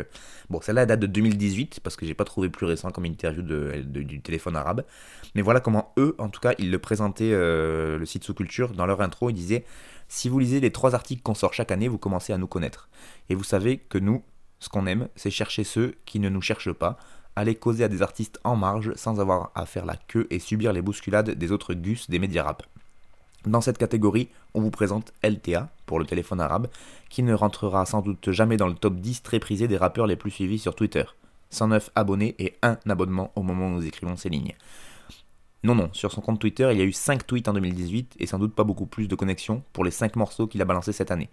[0.49, 3.81] bon celle-là date de 2018 parce que j'ai pas trouvé plus récent comme interview de,
[3.83, 4.83] du téléphone arabe.
[5.35, 8.85] Mais voilà comment eux en tout cas ils le présentaient le site sous culture dans
[8.85, 9.63] leur intro ils disaient
[10.07, 12.89] si vous lisez les trois articles qu'on sort chaque année, vous commencez à nous connaître.
[13.29, 14.23] Et vous savez que nous,
[14.59, 16.97] ce qu'on aime, c'est chercher ceux qui ne nous cherchent pas,
[17.35, 20.73] aller causer à des artistes en marge sans avoir à faire la queue et subir
[20.73, 22.63] les bousculades des autres gus des médias rap.
[23.45, 26.67] Dans cette catégorie, on vous présente LTA, pour le téléphone arabe,
[27.09, 30.15] qui ne rentrera sans doute jamais dans le top 10 très prisé des rappeurs les
[30.15, 31.03] plus suivis sur Twitter.
[31.49, 34.55] 109 abonnés et 1 abonnement au moment où nous écrivons ces lignes.
[35.63, 38.27] Non, non, sur son compte Twitter, il y a eu 5 tweets en 2018 et
[38.27, 41.11] sans doute pas beaucoup plus de connexions pour les 5 morceaux qu'il a balancés cette
[41.11, 41.29] année.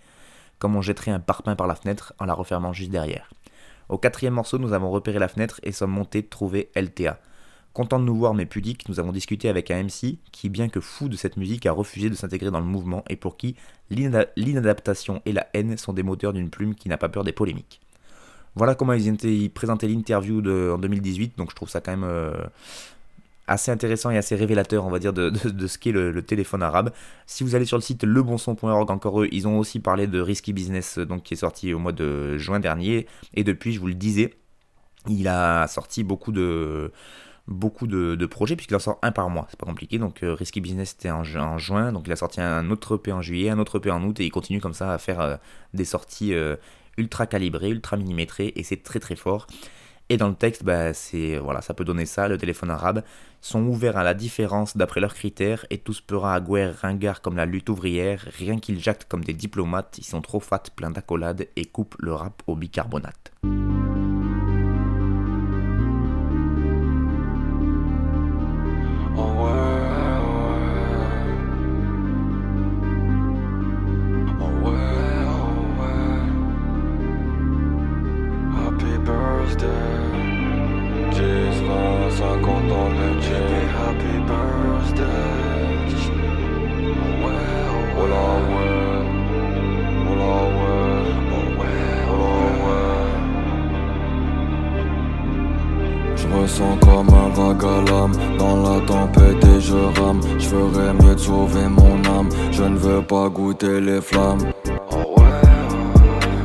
[0.61, 3.29] Comme on jetterait un parpaing par la fenêtre en la refermant juste derrière.
[3.89, 7.19] Au quatrième morceau, nous avons repéré la fenêtre et sommes montés trouver LTA.
[7.73, 10.81] Content de nous voir mais pudique, nous avons discuté avec un MC qui, bien que
[10.81, 13.57] fou de cette musique, a refusé de s'intégrer dans le mouvement et pour qui
[13.91, 17.81] l'inadaptation et la haine sont des moteurs d'une plume qui n'a pas peur des polémiques.
[18.55, 22.33] Voilà comment ils, présentaient l'interview en 2018, donc je trouve ça quand même euh,
[23.47, 25.33] assez intéressant et assez révélateur, on va dire, de,
[25.67, 26.93] ce qu'est le, téléphone arabe.
[27.27, 30.53] Si vous allez sur le site lebonson.org, encore eux, ils ont aussi parlé de Risky
[30.53, 33.07] Business, donc qui est sorti au mois de juin dernier.
[33.35, 34.35] Et depuis, je vous le disais,
[35.09, 36.93] il a sorti beaucoup de
[37.51, 39.99] beaucoup de, projets puisqu'il en sort un par mois, c'est pas compliqué.
[39.99, 43.21] Donc euh, Risky Business c'était en, juin, donc il a sorti un autre EP en
[43.21, 45.37] juillet, un autre EP en août et il continue comme ça à faire euh,
[45.75, 46.57] des sorties euh,
[46.97, 49.47] ultra calibrées, ultra millimétrées et c'est très très fort.
[50.13, 52.27] Et dans le texte, bah, c'est voilà, ça peut donner ça.
[52.27, 53.05] Le téléphone arabe
[53.41, 57.37] sont ouverts à la différence d'après leurs critères et tous pera à guerre ringard comme
[57.37, 58.27] la lutte ouvrière.
[58.37, 62.13] Rien qu'ils jactent comme des diplomates, ils sont trop fat, pleins d'accolades et coupent le
[62.13, 63.33] rap au bicarbonate.
[103.59, 104.53] Les flammes.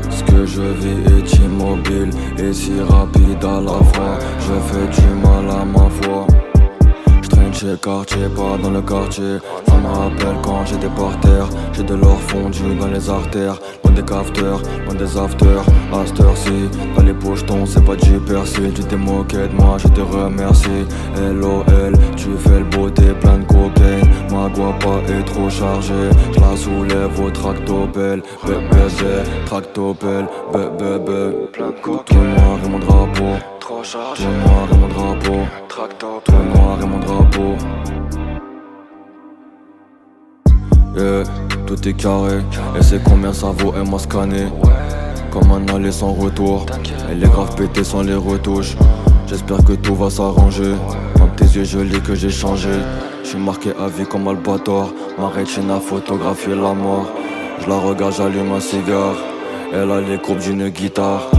[0.10, 4.18] Ce que je vis est immobile et si rapide à la fois.
[4.40, 6.25] Je fais du mal à ma foi.
[7.66, 9.40] Chez le quartier, pas dans le quartier.
[9.68, 11.48] Ça me rappelle quand j'étais par terre.
[11.74, 13.58] J'ai de l'or fondu dans les artères
[13.96, 15.64] des cafteurs, loin des afters.
[15.92, 18.72] À cette heure-ci, dans les pochetons, c'est pas du persil.
[18.76, 20.86] Tu t'es moqué de moi, je te remercie.
[21.18, 24.10] LOL, tu fais le beau, t'es plein de cocaïne.
[24.30, 26.12] Ma pas est trop chargée.
[26.34, 28.22] Je la soulève au tractopelle.
[28.46, 31.36] Bébé, tractopelle, bébé.
[31.84, 33.34] Tout noir et mon drapeau.
[33.60, 34.24] Trop chargé.
[34.24, 35.65] Tout noir et mon drapeau.
[41.86, 42.38] Tout est carré.
[42.78, 44.48] Et c'est combien ça vaut, elle m'a scanné.
[45.32, 46.66] Comme un aller sans retour.
[47.10, 48.76] Elle est grave pétée sans les retouches.
[49.28, 50.74] J'espère que tout va s'arranger.
[51.18, 52.70] Dans tes yeux, je lis que j'ai changé.
[53.24, 54.94] Je suis marqué à vie comme Albator.
[55.20, 57.08] Ma rétine a photographié la mort.
[57.62, 59.18] Je la regarde, j'allume un cigare.
[59.74, 61.30] Elle a les courbes d'une guitare.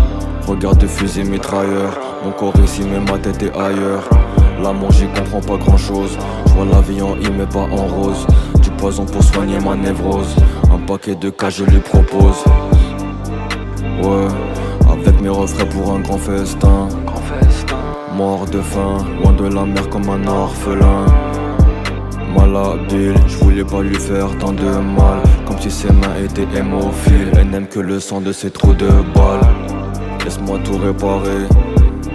[0.47, 1.99] Regarde de fusil mitrailleur.
[2.25, 4.09] Mon corps ici, mais ma tête est ailleurs.
[4.63, 6.17] L'amour, j'y comprends pas grand chose.
[6.47, 8.27] Je vois la vie en I, mais pas en rose
[8.77, 10.35] poison pour soigner ma névrose.
[10.73, 12.45] Un paquet de cas, je lui propose.
[14.03, 14.29] Ouais,
[14.91, 16.89] avec mes refrains pour un grand festin.
[18.17, 21.07] Mort de faim, loin de la mer comme un orphelin.
[22.35, 25.21] Malhabile, je voulais pas lui faire tant de mal.
[25.47, 27.33] Comme si ses mains étaient hémophiles.
[27.39, 29.49] Elle n'aime que le sang de ses trous de balles.
[30.25, 31.47] Laisse-moi tout réparer.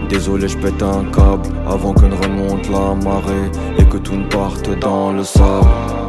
[0.09, 4.25] Désolé, je pète un câble avant que ne remonte la marée et que tout ne
[4.25, 6.00] parte dans le sable.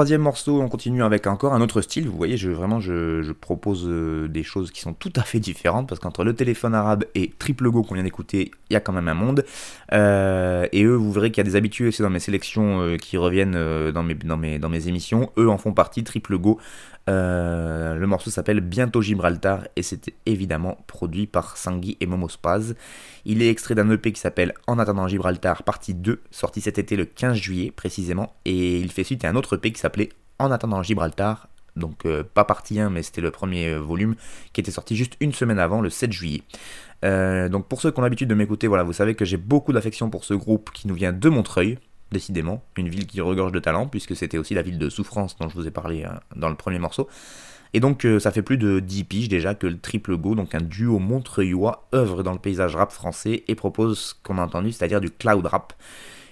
[0.00, 2.08] Troisième morceau, on continue avec encore un autre style.
[2.08, 5.90] Vous voyez, je, vraiment, je, propose euh, des choses qui sont tout à fait différentes
[5.90, 8.94] parce qu'entre le téléphone arabe et Triple Go qu'on vient d'écouter, il y a quand
[8.94, 9.44] même un monde.
[9.92, 12.96] Euh, et eux, vous verrez qu'il y a des habitués aussi dans mes sélections euh,
[12.96, 13.52] qui reviennent
[13.92, 15.30] dans, mes, dans, mes, dans mes émissions.
[15.36, 16.58] Eux en font partie, Triple Go.
[17.10, 22.76] Euh, le morceau s'appelle Bientôt Gibraltar et c'était évidemment produit par Sangui et Momo Spaz.
[23.24, 26.94] Il est extrait d'un EP qui s'appelle En attendant Gibraltar partie 2, sorti cet été
[26.96, 30.52] le 15 juillet précisément, et il fait suite à un autre EP qui s'appelait En
[30.52, 34.14] attendant Gibraltar, donc euh, pas partie 1 mais c'était le premier euh, volume
[34.52, 36.42] qui était sorti juste une semaine avant, le 7 juillet.
[37.02, 40.10] Donc pour ceux qui ont l'habitude de m'écouter, voilà, vous savez que j'ai beaucoup d'affection
[40.10, 41.78] pour ce groupe qui nous vient de Montreuil,
[42.12, 45.48] décidément, une ville qui regorge de talent, puisque c'était aussi la ville de souffrance dont
[45.48, 47.08] je vous ai parlé euh, dans le premier morceau.
[47.72, 50.54] Et donc euh, ça fait plus de 10 piges déjà que le Triple Go, donc
[50.54, 54.72] un duo montreuillois, œuvre dans le paysage rap français et propose ce qu'on a entendu,
[54.72, 55.72] c'est-à-dire du cloud rap,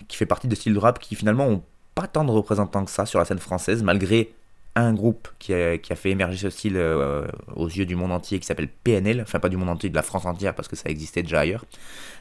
[0.08, 1.62] qui fait partie de styles de rap qui finalement ont
[1.94, 4.34] pas tant de représentants que ça sur la scène française, malgré
[4.80, 8.46] un groupe qui a, fait émerger ce style euh, aux yeux du monde entier qui
[8.46, 11.22] s'appelle PNL, enfin pas du monde entier, de la France entière parce que ça existait
[11.22, 11.64] déjà ailleurs.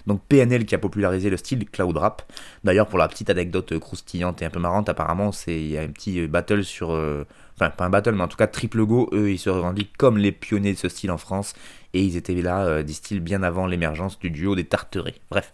[0.06, 2.32] Donc PNL qui a popularisé le style cloud rap.
[2.64, 5.82] D'ailleurs pour la petite anecdote croustillante et un peu marrante, apparemment c'est il y a
[5.82, 7.26] un petit euh, battle sur, euh,
[7.60, 10.18] enfin pas un battle mais en tout cas Triple Go, eux ils se revendiquent comme
[10.18, 11.54] les pionniers de ce style en France
[11.94, 15.16] et ils étaient là, euh, disent-ils, bien avant l'émergence du duo des Tarterets.
[15.32, 15.54] Bref,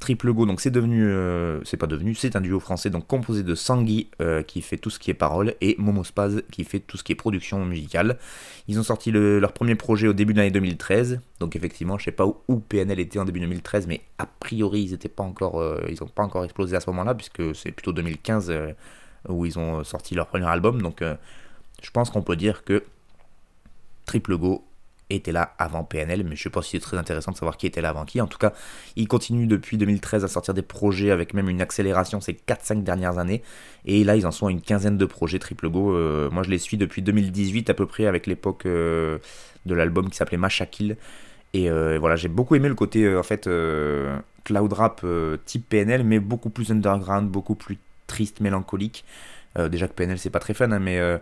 [0.00, 3.42] Triple Go, donc c'est devenu, euh, c'est pas devenu, c'est un duo français donc composé
[3.42, 6.80] de Sangui euh, qui fait tout ce qui est parole et Momo Spaz qui fait
[6.80, 8.18] tout ce qui est production musicale.
[8.68, 12.04] Ils ont sorti le- leur premier projet au début de l'année 2013, donc effectivement, je
[12.04, 15.60] sais pas où, PNL était en début 2013, mais a priori ils étaient pas encore,
[15.60, 18.72] euh, ils ont pas encore explosé à ce moment-là puisque c'est plutôt 2015 euh,
[19.28, 21.14] où ils ont sorti leur premier album, donc euh,
[21.82, 22.84] je pense qu'on peut dire que
[24.06, 24.64] Triple Go
[25.08, 27.66] était là avant PNL, mais je sais pas si c'est très intéressant de savoir qui
[27.66, 28.20] était là avant qui.
[28.20, 28.52] En tout cas,
[28.96, 33.18] il continue depuis 2013 à sortir des projets avec même une accélération ces 4-5 dernières
[33.18, 33.42] années.
[33.84, 35.94] Et là, ils en sont à une quinzaine de projets Triple Go.
[35.94, 39.18] Euh, moi, je les suis depuis 2018 à peu près, avec l'époque euh,
[39.64, 40.96] de l'album qui s'appelait Machakil.
[41.56, 45.38] Et euh, voilà, j'ai beaucoup aimé le côté euh, en fait euh, cloud rap euh,
[45.46, 49.04] type PNL, mais beaucoup plus underground, beaucoup plus triste, mélancolique.
[49.58, 51.18] Euh, déjà que PNL c'est pas très fun, hein, mais euh,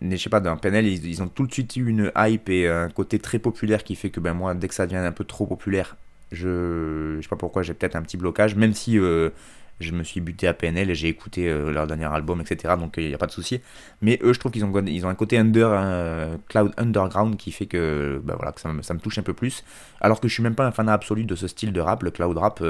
[0.00, 2.68] mais je sais pas, dans PNL, ils, ont tout de suite eu une hype et
[2.68, 5.24] un côté très populaire qui fait que ben moi, dès que ça devient un peu
[5.24, 5.96] trop populaire,
[6.32, 9.30] je, je sais pas pourquoi, j'ai peut-être un petit blocage, même si euh,
[9.80, 12.74] je me suis buté à PNL et j'ai écouté leur dernier album, etc.
[12.78, 13.60] Donc il n'y a pas de souci.
[14.02, 18.20] Mais eux, je trouve qu'ils ont, un côté under, un cloud underground qui fait que,
[18.22, 19.64] ben voilà, ça, me, ça me touche un peu plus.
[20.02, 22.10] Alors que je suis même pas un fan absolu de ce style de rap, le
[22.10, 22.62] cloud rap.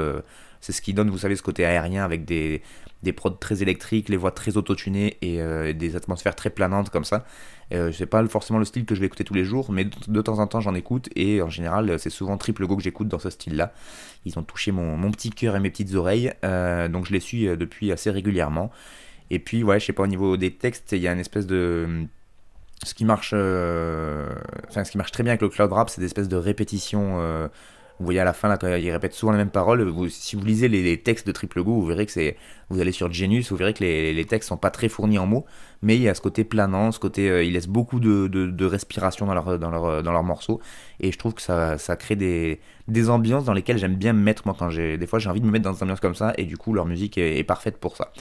[0.61, 2.61] c'est ce qui donne, vous savez, ce côté aérien avec des,
[3.03, 7.03] des prods très électriques, les voix très autotunées et euh, des atmosphères très planantes comme
[7.05, 7.25] ça.
[7.73, 10.21] Euh, c'est pas forcément le style que je vais écouter tous les jours, mais de,
[10.21, 13.19] temps en temps j'en écoute et en général c'est souvent Triple Go que j'écoute dans
[13.19, 13.73] ce style-là.
[14.25, 17.47] Ils ont touché mon, petit cœur et mes petites oreilles, euh, donc je les suis
[17.47, 18.71] euh, depuis assez régulièrement.
[19.29, 21.45] Et puis ouais, je sais pas au niveau des textes, il y a une espèce
[21.45, 22.05] de
[22.85, 26.05] ce qui marche, enfin ce qui marche très bien avec le cloud rap, c'est des
[26.05, 27.49] espèces de répétitions.
[27.97, 29.93] Euh, vous voyez à la fin là quand ils répètent souvent les mêmes paroles.
[30.09, 32.33] Si vous lisez les, textes de Triple Go, vous verrez que
[32.69, 35.45] vous allez sur Genius, vous verrez que les, textes sont pas très fournis en mots,
[35.81, 39.25] mais il y a ce côté planant, ce côté, euh, ils laissent beaucoup de, respiration
[39.25, 40.59] dans dans dans leurs morceaux,
[40.99, 44.55] et je trouve que ça, crée des, ambiances dans lesquelles j'aime bien me mettre moi
[44.57, 46.45] quand j'ai, des fois j'ai envie de me mettre dans des ambiances comme ça, et
[46.45, 48.11] du coup leur musique est, parfaite pour ça.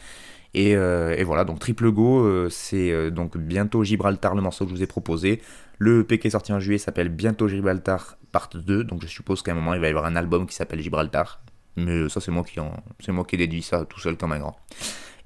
[0.57, 4.71] Et, euh, voilà, donc Triple Go, euh, c'est euh, donc bientôt Gibraltar, le morceau que
[4.71, 5.43] je vous ai proposé.
[5.78, 9.42] Le EP qui est sorti en juillet s'appelle Bientôt Gibraltar Part 2, donc je suppose
[9.42, 11.42] qu'à un moment il va y avoir un album qui s'appelle Gibraltar.
[11.76, 14.32] Mais ça c'est moi qui en, c'est moi qui ai déduit ça tout seul comme
[14.32, 14.58] un grand.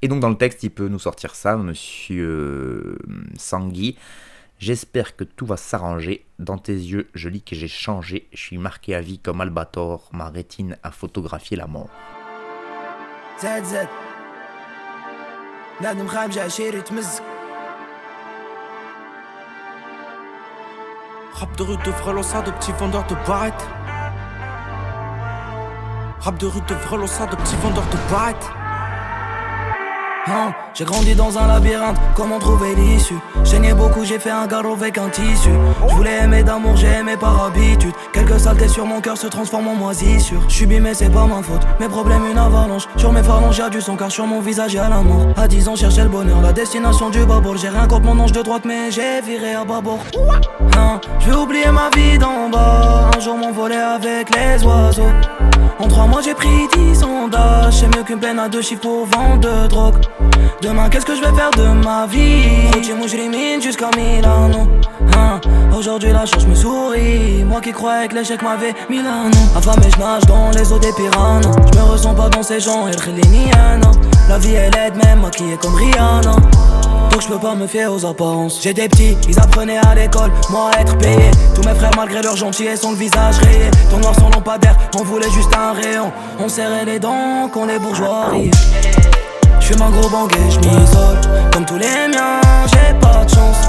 [0.01, 2.97] Et donc dans le texte il peut nous sortir ça, monsieur euh,
[3.37, 3.97] Sangui.
[4.57, 6.25] J'espère que tout va s'arranger.
[6.39, 8.29] Dans tes yeux, je lis que j'ai changé.
[8.31, 10.09] Je suis marqué à vie comme Albator.
[10.13, 11.89] Ma rétine a photographié la mort.
[13.41, 13.87] ZZ,
[15.79, 17.23] بنادم خايب جاي شيري تمزق
[21.34, 23.66] Rap de rue de Vrelosa, de petits vendeurs de barrettes.
[26.20, 28.50] Rap de rue de Vrelosa, de petits vendeurs de barrettes.
[30.32, 33.18] Hein, j'ai grandi dans un labyrinthe, comment trouver l'issue?
[33.42, 35.50] J'ai beaucoup, j'ai fait un garrot avec un tissu.
[35.88, 37.92] Je voulais aimer d'amour, j'ai aimé par habitude.
[38.12, 41.42] Quelques saletés sur mon cœur se transforment en moisissure Je suis bimé, c'est pas ma
[41.42, 42.84] faute, mes problèmes une avalanche.
[42.96, 45.26] Sur mes phalanges y'a du son car sur mon visage y'a la mort.
[45.36, 48.32] À 10 ans cherchais le bonheur, la destination du babord J'ai rien contre mon ange
[48.32, 49.98] de droite mais j'ai viré à bâbord
[50.76, 53.10] hein, Je vais oublier ma vie d'en bas.
[53.16, 55.02] Un jour m'envoler avec les oiseaux.
[55.80, 59.06] En trois mois j'ai pris 10 sondages C'est mieux qu'une peine à deux chiffres pour
[59.06, 59.96] vendre de drogue
[60.62, 62.70] Demain qu'est-ce que je vais faire de ma vie?
[62.82, 64.68] Je limite jusqu'à Milano
[65.16, 65.40] hein
[65.74, 67.44] Aujourd'hui la chance me sourit.
[67.44, 71.40] Moi qui croyais que l'échec m'avait Milano Affamé je nage dans les eaux des piranhas
[71.72, 75.56] Je me ressens pas dans ces gens et le La vie elle aide même maquillée
[75.56, 76.36] comme Rihanna
[77.10, 78.60] donc je peux pas me fier aux apparences.
[78.62, 81.30] J'ai des petits, ils apprenaient à l'école, moi à être payé.
[81.56, 83.68] Tous mes frères malgré leur gentillesse ont le visage rayé.
[83.90, 86.12] Ton noir sans lampadaire, on voulait juste un rayon.
[86.38, 88.89] On serrait les dents qu'on les bourgeois Je
[89.72, 91.20] suis un gros banguet, je m'isole
[91.52, 93.68] Comme tous les miens, j'ai pas de chance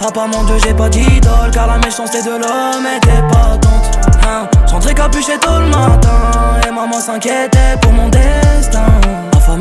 [0.00, 4.48] Ah pas mon dieu, j'ai pas d'idole Car la méchanceté de l'homme était patente hein
[4.68, 8.86] J'rentrais capuché tôt le matin Et maman s'inquiétait pour mon destin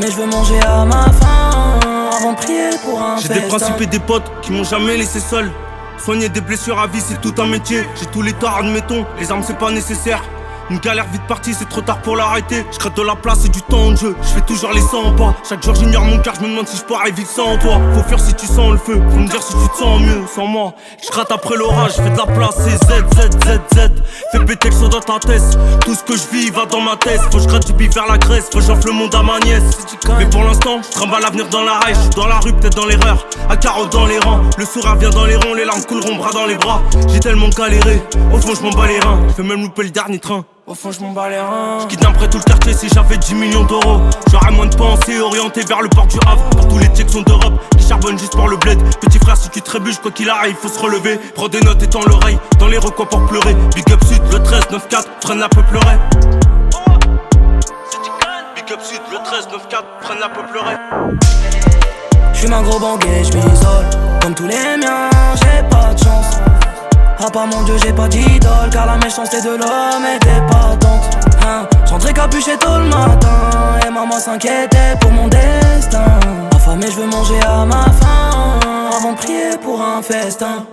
[0.07, 1.79] je veux manger à ma faim
[2.17, 5.19] avant de prier pour un J'ai des principes et des potes qui m'ont jamais laissé
[5.19, 5.51] seul.
[5.97, 7.83] Soigner des blessures à vie, c'est tout un métier.
[7.99, 9.05] J'ai tous les torts, admettons.
[9.19, 10.21] Les armes, c'est pas nécessaire.
[10.69, 12.63] Une galère vite partie, c'est trop tard pour l'arrêter.
[12.71, 14.15] Je crée de la place et du temps de jeu.
[14.21, 15.35] Je fais toujours les 100 pas.
[15.47, 17.81] Chaque jour j'ignore mon cœur, je me demande si je pourrais vivre sans toi.
[17.95, 19.01] Faut faire si tu sens le feu.
[19.09, 20.73] Faut me dire si tu te sens mieux sans moi.
[21.03, 23.91] Je gratte après l'orage, fais de la place, c'est Z, Z, Z, Z.
[24.31, 25.41] Fais péter le son dans ta tête.
[25.83, 27.19] Tout ce que je vis va dans ma tête.
[27.31, 28.45] Faut que je gratte du bif vers la Grèce.
[28.51, 29.63] Faut que j'offre le monde à ma nièce.
[30.19, 31.79] Mais pour l'instant, je trimballe l'avenir dans la.
[31.89, 33.25] Je dans la rue, peut-être dans l'erreur.
[33.49, 34.41] À carreau dans les rangs.
[34.55, 36.81] Le sourire vient dans les ronds, les larmes couleront bras dans les bras.
[37.11, 38.03] J'ai tellement galéré.
[38.31, 39.19] Au fond, je m'en bats les reins.
[39.35, 40.45] Je même louper le dernier train.
[40.69, 41.87] Au fond, je m'en bats les reins.
[42.13, 44.01] Près tout le quartier si j'avais 10 millions d'euros.
[44.31, 46.47] J'aurais moins de pensées orienté vers le port du Havre.
[46.51, 48.77] Pour tous les sont d'Europe qui charbonnent juste pour le bled.
[49.01, 51.19] Petit frère, si tu trébuches, quoi qu'il arrive, faut se relever.
[51.33, 53.55] Prends des notes et tends l'oreille dans les recoins pour pleurer.
[53.73, 55.97] Big up Sud, le 13, 9, 4, freine la peu pleurer.
[58.55, 60.75] Big up Sud, le 13, 9, 4, freine la peu pleurer.
[62.33, 63.85] J'suis un gros banguet, j'm'isole.
[64.21, 65.09] Comme tous les miens,
[65.41, 66.48] j'ai pas de chance.
[67.21, 71.67] Ah pas mon dieu j'ai pas d'idole Car la méchanceté de l'homme était patente hein
[71.85, 76.19] J'entrais capuché tôt le matin Et maman s'inquiétait pour mon destin.
[76.55, 78.59] Affamé je veux manger à ma faim
[78.97, 80.65] Avant de prier pour un festin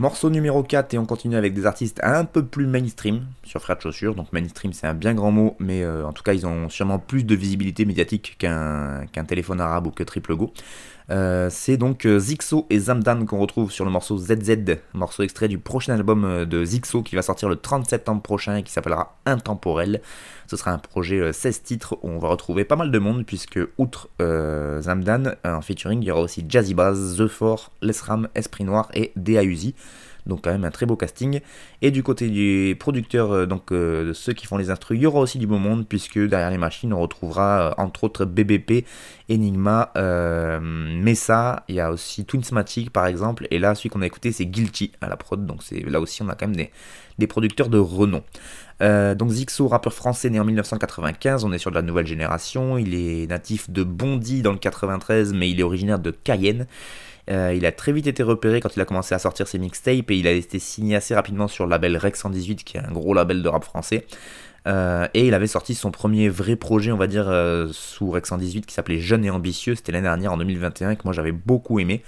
[0.00, 3.76] Morceau numéro 4 et on continue avec des artistes un peu plus mainstream sur Frère
[3.76, 4.14] de Chaussures.
[4.14, 6.98] Donc mainstream c'est un bien grand mot, mais euh, en tout cas ils ont sûrement
[6.98, 10.54] plus de visibilité médiatique qu'un téléphone arabe ou que Triple Go.
[11.10, 15.48] Euh, c'est donc euh, Zixo et Zamdan qu'on retrouve sur le morceau ZZ, morceau extrait
[15.48, 19.18] du prochain album de Zixo qui va sortir le 30 septembre prochain et qui s'appellera
[19.26, 20.00] Intemporel.
[20.50, 23.60] Ce sera un projet 16 titres où on va retrouver pas mal de monde puisque
[23.78, 28.88] outre Zamdan en featuring il y aura aussi Jazzy Baz, The Four, Lesram, Esprit Noir
[28.92, 29.76] et DAUZI
[30.26, 31.40] donc quand même un très beau casting.
[31.82, 35.02] Et du côté du producteur, euh, donc euh, de ceux qui font les instrus, il
[35.02, 38.24] y aura aussi du beau monde, puisque derrière les machines, on retrouvera euh, entre autres
[38.24, 38.84] BBP,
[39.30, 39.92] Enigma,
[40.60, 44.46] Mesa, il y a aussi Twinsmatic par exemple, et là celui qu'on a écouté c'est
[44.46, 46.70] Guilty à la prod, donc c'est là aussi on a quand même des,
[47.18, 48.22] des producteurs de renom.
[48.80, 52.94] Donc Zixo, rappeur français né en 1995, on est sur de la nouvelle génération, il
[52.94, 56.66] est natif de Bondy dans le 93, mais il est originaire de Cayenne.
[57.30, 60.10] Euh, il a très vite été repéré quand il a commencé à sortir ses mixtapes
[60.10, 62.90] et il a été signé assez rapidement sur le label Rex 118 qui est un
[62.90, 64.06] gros label de rap français.
[64.66, 68.28] Euh, et il avait sorti son premier vrai projet, on va dire, euh, sous Rex
[68.28, 69.74] 118 qui s'appelait Jeune et Ambitieux.
[69.74, 72.02] C'était l'année dernière en 2021 que moi j'avais beaucoup aimé.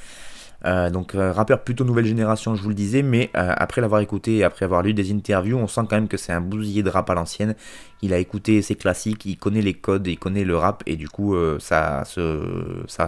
[0.65, 4.83] Donc rappeur plutôt nouvelle génération, je vous le disais, mais après l'avoir écouté après avoir
[4.83, 7.55] lu des interviews, on sent quand même que c'est un bousillé de rap à l'ancienne.
[8.01, 11.09] Il a écouté ses classiques, il connaît les codes, il connaît le rap et du
[11.09, 12.05] coup ça,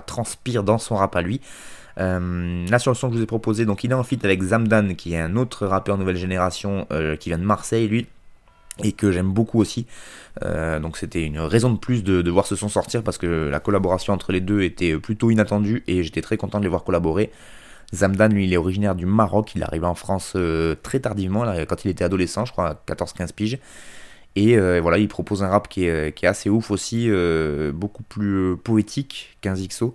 [0.06, 1.40] transpire dans son rap à lui.
[2.00, 4.24] Euh, là sur le son que je vous ai proposé, donc il est en feat
[4.24, 8.06] avec Zamdan qui est un autre rappeur nouvelle génération euh, qui vient de Marseille lui
[8.82, 9.86] et que j'aime beaucoup aussi.
[10.44, 13.60] Euh, donc c'était une raison de plus de, voir ce son sortir parce que la
[13.60, 17.30] collaboration entre les deux était plutôt inattendue et j'étais très content de les voir collaborer.
[17.94, 20.36] Zamdan, lui, il est originaire du Maroc, il est arrivé en France
[20.82, 23.58] très tardivement, quand il était adolescent, je crois, 14-15 piges.
[24.34, 27.08] Et voilà, il propose un rap qui est, qui est assez ouf aussi,
[27.72, 29.94] beaucoup plus poétique qu'un Zixo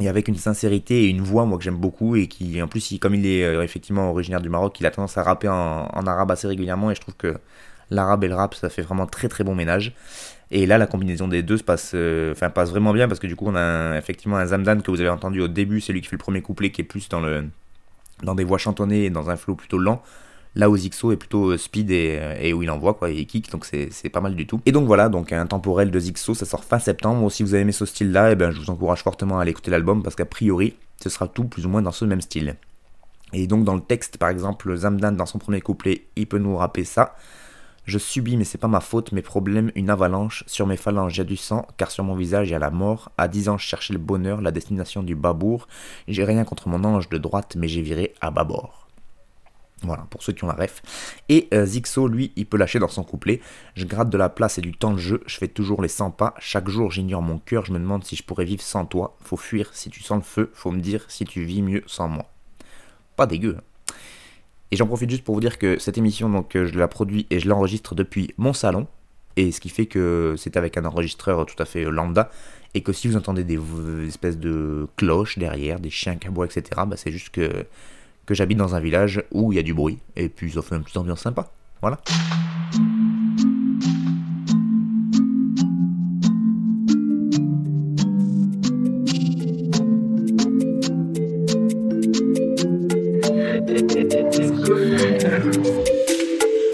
[0.00, 2.98] et avec une sincérité et une voix moi que j'aime beaucoup et qui en plus
[3.00, 6.30] comme il est euh, effectivement originaire du Maroc il a tendance à rapper en, arabe
[6.30, 7.36] assez régulièrement et je trouve que
[7.90, 9.94] l'arabe et le rap ça fait vraiment très très bon ménage.
[10.50, 13.36] Et là la combinaison des deux se passe euh, passe vraiment bien parce que du
[13.36, 15.80] coup on a effectivement un Zamdan que vous avez entendu au début.
[15.80, 17.44] C'est lui qui fait le premier couplet qui est plus dans le
[18.22, 20.02] dans des voix chantonnées et dans un flow plutôt lent
[20.56, 23.50] Là où Zixo est plutôt euh, speed euh, et, où il envoie quoi, et kick,
[23.50, 24.60] donc c'est pas mal du tout.
[24.66, 27.30] Et donc voilà, donc un temporel de Zixo, ça sort fin septembre.
[27.30, 29.70] Si vous avez aimé ce style-là, eh ben, je vous encourage fortement à aller écouter
[29.70, 32.56] l'album parce qu'a priori, ce sera tout plus ou moins dans ce même style.
[33.32, 36.56] Et donc dans le texte, par exemple, Zamdan dans son premier couplet, il peut nous
[36.56, 37.16] rapper ça.
[37.84, 40.44] Je subis, mais c'est pas ma faute, mes problèmes, une avalanche.
[40.46, 43.10] Sur mes phalanges, j'ai du sang, car sur mon visage, il y a la mort.
[43.18, 45.68] À 10 ans, je cherchais le bonheur, la destination du babour.
[46.08, 48.83] J'ai rien contre mon ange de droite, mais j'ai viré à bâbord.
[49.82, 50.82] Voilà, pour ceux qui ont la ref.
[51.28, 53.40] Et euh, Zixo, lui, il peut lâcher dans son couplet.
[53.74, 56.12] Je gratte de la place et du temps de jeu, je fais toujours les 100
[56.12, 56.34] pas.
[56.38, 59.16] Chaque jour, j'ignore mon cœur, je me demande si je pourrais vivre sans toi.
[59.22, 62.08] Faut fuir si tu sens le feu, faut me dire si tu vis mieux sans
[62.08, 62.30] moi.
[63.16, 63.56] Pas dégueu.
[63.58, 63.94] Hein.
[64.70, 67.26] Et j'en profite juste pour vous dire que cette émission, donc, euh, je la produis
[67.30, 68.86] et je l'enregistre depuis mon salon.
[69.36, 72.30] Et ce qui fait que c'est avec un enregistreur tout à fait lambda.
[72.74, 73.58] Et que si vous entendez des
[74.08, 77.66] espèces de cloches derrière, des chiens qui etc., bah, c'est juste que
[78.26, 80.76] que j'habite dans un village où il y a du bruit, et puis ça fait
[80.76, 81.50] une petite ambiance sympa.
[81.80, 81.98] Voilà.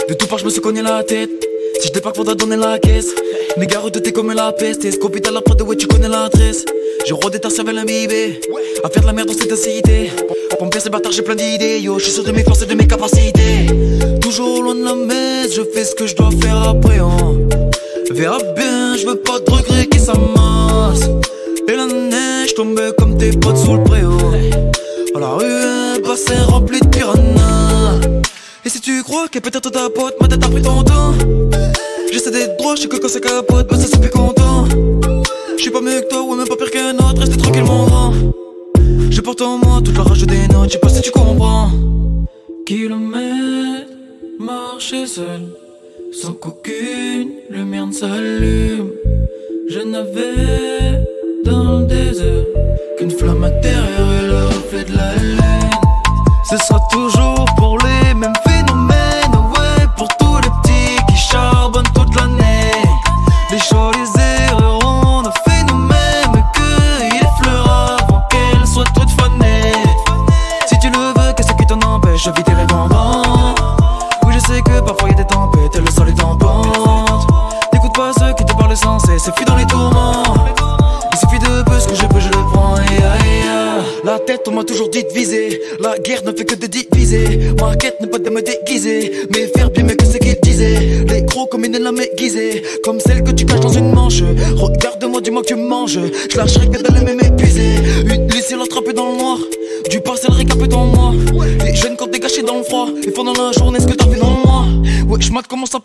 [0.09, 1.31] De tout part, je me suis cogné la tête.
[1.81, 3.15] Si je débarque, faudra donner la caisse.
[3.57, 4.89] Mes gars t'es comme la peste.
[4.91, 6.65] Scopie à la prod, ouais, tu connais l'adresse?
[7.07, 8.41] J'ai rodé ta cervelle imbibée.
[8.85, 10.11] À faire de la merde dans cette cité.
[10.61, 11.81] Pour me faire ces bâtards, j'ai plein d'idées.
[11.81, 13.65] Yo, je suis sûr de mes forces et de mes capacités.
[14.21, 16.99] Toujours loin de la messe, je fais ce que je dois faire après.
[16.99, 17.49] Hein.
[18.11, 21.09] Verra bien, je veux pas de regrets qui s'amassent.
[21.67, 24.19] Et la neige tombait comme tes potes sous le préau.
[25.15, 28.01] Oh, la rue est passée remplie de piranhas.
[28.67, 31.15] Et si tu crois que peut-être ta pote, ma tête a pris ton temps.
[32.13, 34.67] J'essaie d'être droit, je sais que quand ça capote, bah ça c'est plus content.
[35.57, 37.87] Je suis pas mieux que toi, ou même pas pire qu'un autre, reste tranquille mon
[37.87, 38.13] grand.
[39.11, 41.69] Je porte en moi toute la rage des notes, je sais pas si tu comprends.
[42.65, 43.91] Kilomètres,
[44.39, 45.43] marcher seul,
[46.13, 48.91] sans qu'aucune lumière ne s'allume.
[49.69, 51.05] Je n'avais
[51.45, 52.45] dans le désert
[52.97, 54.30] qu'une flamme intérieure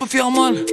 [0.06, 0.66] peut faire mal.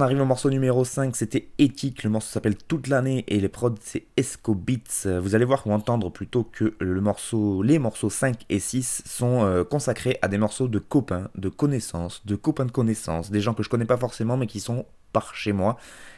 [0.00, 3.50] On arrive au morceau numéro 5, c'était Éthique, le morceau s'appelle Toute l'année et les
[3.50, 4.58] prods c'est Esco.
[5.04, 9.44] Vous allez voir ou entendre plutôt que le morceau, les morceaux 5 et 6 sont
[9.44, 13.52] euh, consacrés à des morceaux de copains, de connaissances, de copains de connaissances, des gens
[13.52, 15.76] que je connais pas forcément mais qui sont par chez moi.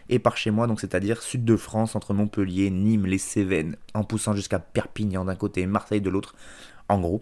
[0.08, 4.04] Et par chez moi, donc c'est-à-dire sud de France, entre Montpellier, Nîmes, les Cévennes, en
[4.04, 6.36] poussant jusqu'à Perpignan d'un côté, Marseille de l'autre,
[6.88, 7.20] en gros.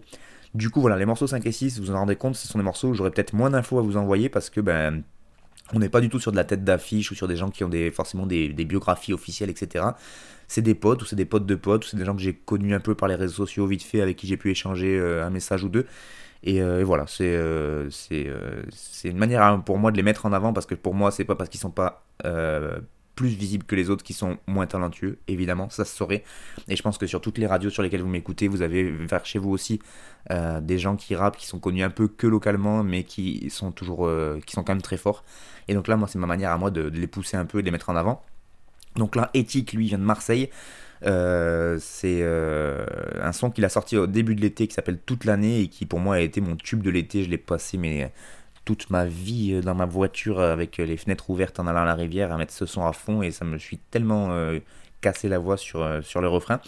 [0.53, 2.59] Du coup, voilà, les morceaux 5 et 6, vous vous en rendez compte, ce sont
[2.59, 5.01] des morceaux où j'aurais peut-être moins d'infos à vous envoyer parce que ben
[5.73, 7.63] on n'est pas du tout sur de la tête d'affiche ou sur des gens qui
[7.63, 9.85] ont forcément des, biographies officielles, etc.
[10.47, 12.33] C'est des potes ou c'est des potes de potes ou c'est des gens que j'ai
[12.33, 15.25] connus un peu par les réseaux sociaux vite fait avec qui j'ai pu échanger euh,
[15.25, 15.85] un message ou deux.
[16.43, 20.53] Et, euh, voilà, c'est euh, c'est une manière pour moi de les mettre en avant
[20.53, 22.03] parce que pour moi, c'est pas parce qu'ils sont pas
[23.21, 26.23] plus visibles que les autres qui sont moins talentueux, évidemment, ça se saurait.
[26.67, 29.25] Et je pense que sur toutes les radios sur lesquelles vous m'écoutez, vous avez vers
[29.25, 29.79] chez vous aussi
[30.61, 34.09] des gens qui rappent, qui sont connus un peu que localement, mais qui sont toujours,
[34.45, 35.23] qui sont quand même très forts.
[35.67, 37.61] Et donc là, moi, c'est ma manière à moi de, les pousser un peu et
[37.61, 38.23] de les mettre en avant.
[38.95, 40.49] Donc là, Éthique, lui, vient de Marseille.
[41.03, 42.85] Euh, c'est euh,
[43.21, 45.87] un son qu'il a sorti au début de l'été qui s'appelle Toute l'année et qui
[45.87, 47.23] pour moi a été mon tube de l'été.
[47.23, 48.11] Je l'ai passé mais
[48.65, 51.95] toute ma vie euh, dans ma voiture avec les fenêtres ouvertes en allant à la
[51.95, 54.29] rivière à mettre ce son à fond et ça me suis tellement
[55.01, 56.59] cassé la voix sur, le refrain.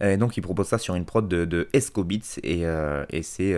[0.00, 2.62] Et donc il propose ça sur une prod de, de Esco Beats et,
[3.10, 3.54] et c'est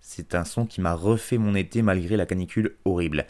[0.00, 3.26] c'est un son qui m'a refait mon été malgré la canicule horrible.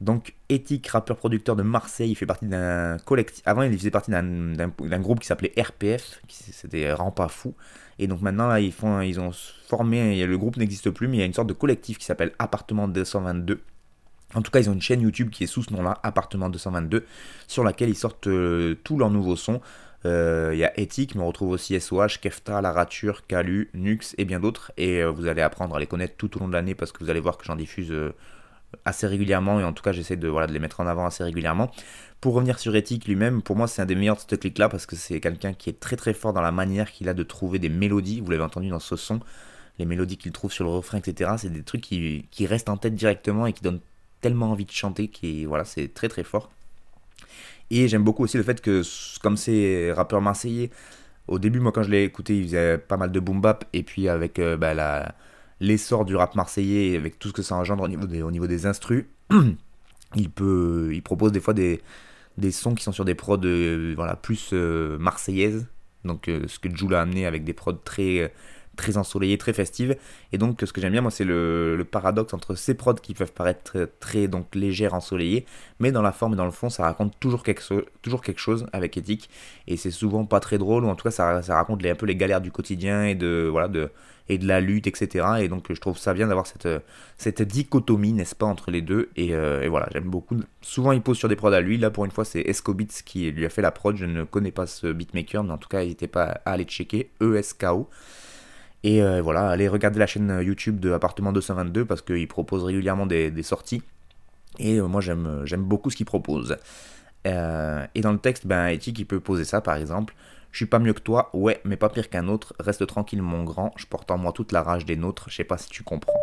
[0.00, 3.42] Donc, Ethic, rappeur-producteur de Marseille, il fait partie d'un collectif.
[3.46, 7.54] Avant, il faisait partie d'un groupe qui s'appelait RPF, c'était Rampa Fou.
[7.98, 9.32] Et donc maintenant, ils ont
[9.66, 12.32] formé, le groupe n'existe plus, mais il y a une sorte de collectif qui s'appelle
[12.38, 13.60] Appartement 222.
[14.34, 17.04] En tout cas, ils ont une chaîne YouTube qui est sous ce nom-là, Appartement 222,
[17.46, 19.60] sur laquelle ils sortent euh, tous leurs nouveaux sons.
[20.06, 24.14] Euh, il y a Ethic, mais on retrouve aussi SOH, Kefta, La Rature, Calu, Nux
[24.18, 24.70] et bien d'autres.
[24.76, 27.02] Et euh, vous allez apprendre à les connaître tout au long de l'année parce que
[27.02, 27.92] vous allez voir que j'en diffuse
[28.84, 31.24] assez régulièrement, et en tout cas j'essaie de, voilà, de les mettre en avant assez
[31.24, 31.70] régulièrement.
[32.20, 34.86] Pour revenir sur Ethic lui-même, pour moi c'est un des meilleurs de ce clic-là parce
[34.86, 37.58] que c'est quelqu'un qui est très très fort dans la manière qu'il a de trouver
[37.58, 39.20] des mélodies, vous l'avez entendu dans ce son,
[39.78, 41.32] les mélodies qu'il trouve sur le refrain, etc.
[41.38, 43.80] C'est des trucs qui, qui, restent en tête directement et qui donnent
[44.20, 46.50] tellement envie de chanter, qui voilà, c'est très très fort.
[47.70, 48.82] Et j'aime beaucoup aussi le fait que,
[49.20, 50.70] comme c'est rappeur marseillais,
[51.28, 53.82] au début, moi quand je l'ai écouté, il faisait pas mal de boom bap, et
[53.82, 55.14] puis avec euh, bah, la,
[55.60, 59.06] l'essor du rap marseillais avec tout ce que ça engendre au niveau des, au instrus,
[60.14, 61.80] il, peut, il propose des fois des,
[62.36, 65.66] des sons qui sont sur des prods euh, voilà, plus euh, marseillaises.
[66.04, 68.32] Donc euh, ce que Jules a amené avec des prods très,
[68.78, 69.96] très ensoleillées, très festives.
[70.32, 73.32] Et donc ce que j'aime bien moi c'est le, paradoxe entre ces prods qui peuvent
[73.32, 75.44] paraître très, donc légères, ensoleillées,
[75.80, 77.60] mais dans la forme et dans le fond ça raconte toujours quelque,
[78.36, 79.28] chose avec éthique.
[79.66, 82.16] Et c'est souvent pas très drôle, ou en tout cas ça, raconte un peu les
[82.16, 83.48] galères du quotidien et de...
[83.50, 83.90] Voilà, de
[84.28, 85.26] et de la lutte, etc.
[85.40, 89.10] Et donc je trouve ça bien d'avoir cette, dichotomie, n'est-ce pas, entre les deux.
[89.16, 90.38] Et, euh, voilà, j'aime beaucoup.
[90.60, 91.78] Souvent il pose sur des prods à lui.
[91.78, 93.96] Là pour une fois c'est Escobits qui lui a fait la prod.
[93.96, 97.10] Je ne connais pas ce beatmaker, mais en tout cas n'hésitez pas à aller checker.
[97.20, 97.88] ESKO.
[98.84, 103.06] Et euh, voilà, allez regarder la chaîne YouTube de Appartement 222 parce qu'il propose régulièrement
[103.06, 103.82] des, sorties.
[104.58, 106.56] Et euh, moi j'aime beaucoup ce qu'il propose.
[107.24, 110.14] et dans le texte, ben, Eti qui peut poser ça par exemple.
[110.50, 112.54] Je suis pas mieux que toi, ouais, mais pas pire qu'un autre.
[112.58, 113.72] Reste tranquille, mon grand.
[113.76, 115.28] Je porte en moi toute la rage des nôtres.
[115.28, 116.18] Je sais pas si tu comprends.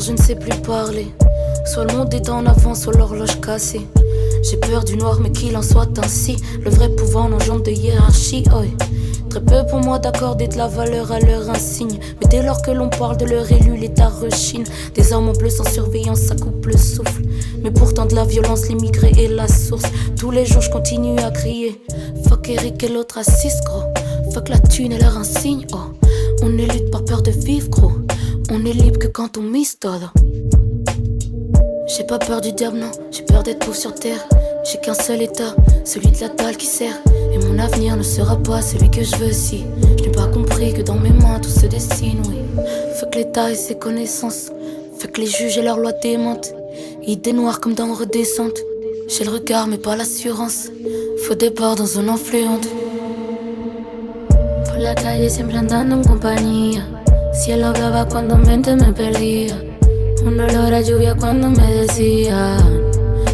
[0.00, 1.06] Je ne sais plus parler.
[1.64, 3.86] Soit le monde est en avance, soit l'horloge cassée.
[4.42, 6.36] J'ai peur du noir, mais qu'il en soit ainsi.
[6.64, 8.42] Le vrai pouvoir n'engendre de hiérarchie.
[9.30, 12.00] Très peu pour moi d'accorder de la valeur à leur insigne.
[12.20, 14.64] Mais dès lors que l'on parle de leur élu, l'État rechine.
[14.94, 17.22] Des hommes en bleu sans surveillance, ça coupe le souffle.
[17.62, 19.84] Mais pourtant de la violence, l'immigré est la source.
[20.18, 21.80] Tous les jours, je continue à crier.
[22.28, 23.84] Fuck Eric et l'autre assiste, gros.
[24.32, 25.92] Fuck la thune et leur insigne, oh.
[26.42, 27.92] On est lutte par peur de vivre, gros.
[28.56, 30.06] On est libre que quand on mise todo.
[31.88, 34.24] J'ai pas peur du diable, non, j'ai peur d'être pauvre sur terre.
[34.62, 36.94] J'ai qu'un seul état, celui de la dalle qui sert.
[37.32, 39.64] Et mon avenir ne sera pas celui que je veux si
[39.98, 42.36] je n'ai pas compris que dans mes mains tout se dessine, oui.
[43.10, 44.50] Que l'État et ses connaissances,
[45.00, 46.54] que les juges et leurs lois démentent.
[47.06, 48.58] Idées noires comme dans redescente.
[49.08, 50.68] J'ai le regard mais pas l'assurance.
[51.26, 52.68] Faut départ dans une influente.
[54.66, 57.03] Por la calle siempre andando en compañía.
[57.34, 59.60] Cielo hablaba cuando mente me perdía.
[60.24, 62.56] Un olor a lluvia cuando me decía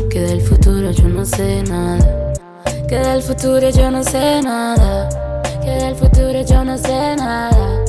[0.08, 2.32] que del futuro yo no sé nada.
[2.88, 5.42] Que del futuro yo no sé nada.
[5.62, 7.84] Que del futuro yo no sé nada.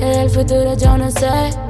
[0.00, 1.67] el futuro yo no sé.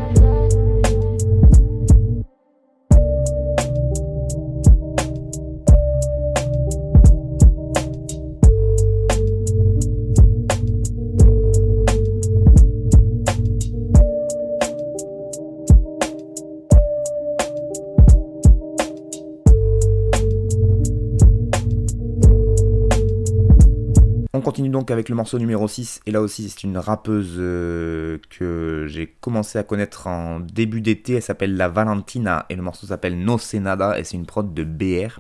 [24.79, 29.09] Donc avec le morceau numéro 6, et là aussi c'est une rappeuse euh, que j'ai
[29.21, 33.39] commencé à connaître en début d'été, elle s'appelle La Valentina, et le morceau s'appelle No
[33.39, 35.19] Senada, et c'est une prod de BR.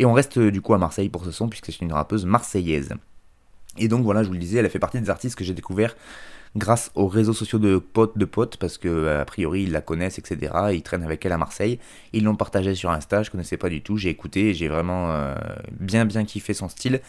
[0.00, 2.94] Et on reste du coup à Marseille pour ce son, puisque c'est une rappeuse marseillaise.
[3.78, 5.94] Et donc voilà, je vous le disais, elle fait partie des artistes que j'ai découvert
[6.56, 10.18] grâce aux réseaux sociaux de potes de potes, parce que a priori ils la connaissent,
[10.18, 10.52] etc.
[10.72, 11.78] Ils traînent avec elle à Marseille.
[12.12, 15.36] Ils l'ont partagé sur Insta, je connaissais pas du tout, j'ai écouté, j'ai vraiment euh,
[15.78, 17.00] bien bien kiffé son style.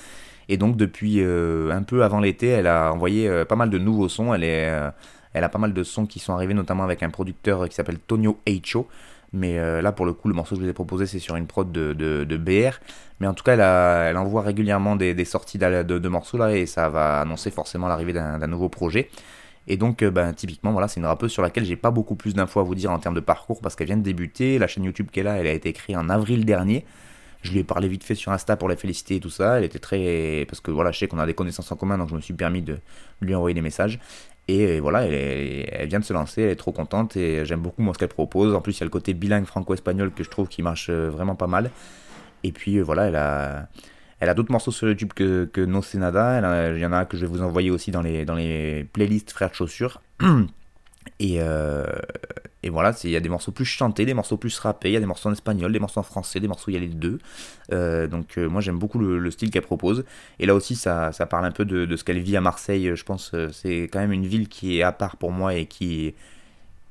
[0.50, 3.78] Et donc depuis euh, un peu avant l'été, elle a envoyé euh, pas mal de
[3.78, 4.34] nouveaux sons.
[4.34, 4.92] Euh,
[5.34, 8.00] elle a pas mal de sons qui sont arrivés, notamment avec un producteur qui s'appelle
[8.00, 8.88] Tonio Eicho.
[9.34, 11.48] Mais là, pour le coup, le morceau que je vous ai proposé, c'est sur une
[11.48, 12.78] prod de, de, BR.
[13.20, 16.88] Mais en tout cas, elle, envoie régulièrement des, sorties de, de, morceaux là, et ça
[16.88, 19.10] va annoncer forcément l'arrivée d'un nouveau projet.
[19.68, 22.62] Et donc, ben, typiquement, voilà, c'est une rappeuse sur laquelle j'ai pas beaucoup plus d'infos
[22.62, 24.58] à vous dire en termes de parcours parce qu'elle vient de débuter.
[24.60, 26.86] La chaîne YouTube qu'elle a, elle a été créée en avril dernier.
[27.44, 29.58] Je lui ai parlé vite fait sur Insta pour la féliciter et tout ça.
[29.58, 30.46] Elle était très.
[30.48, 32.34] Parce que voilà, je sais qu'on a des connaissances en commun, donc je me suis
[32.34, 32.78] permis de
[33.22, 34.00] lui envoyer des messages.
[34.50, 37.94] Et voilà, elle, vient de se lancer, elle est trop contente et j'aime beaucoup moi
[37.94, 38.56] ce qu'elle propose.
[38.56, 41.10] En plus, il y a le côté bilingue franco-espagnol que je trouve qui marche euh,
[41.10, 41.70] vraiment pas mal.
[42.44, 43.68] Et puis euh, voilà, elle a,
[44.22, 46.72] elle a d'autres morceaux sur YouTube que, que No Senada.
[46.74, 50.02] Il y en a que je vais vous envoyer aussi dans les, playlists Frères Chaussures.
[51.20, 51.86] Et, euh,
[52.68, 54.98] et voilà, il y a des morceaux plus chantés, des morceaux plus rappés, il y
[54.98, 56.90] a des morceaux en espagnol, des morceaux en français, des morceaux, il y a les
[56.90, 57.18] deux.
[57.72, 60.04] Euh, donc euh, moi j'aime beaucoup le, style qu'elle propose.
[60.40, 62.92] Et là aussi ça, parle un peu de, ce qu'elle vit à Marseille.
[62.94, 66.14] Je pense c'est quand même une ville qui est à part pour moi et qui...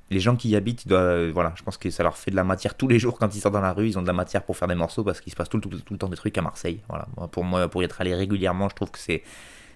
[0.09, 2.45] Les gens qui y habitent, doivent, voilà, je pense que ça leur fait de la
[2.45, 4.45] matière tous les jours quand ils sortent dans la rue, ils ont de la matière
[4.45, 6.81] pour faire des morceaux parce qu'il se passe tout, le temps des trucs à Marseille.
[6.89, 7.07] Voilà.
[7.33, 9.22] Pour moi, pour y être allé régulièrement, je trouve que c'est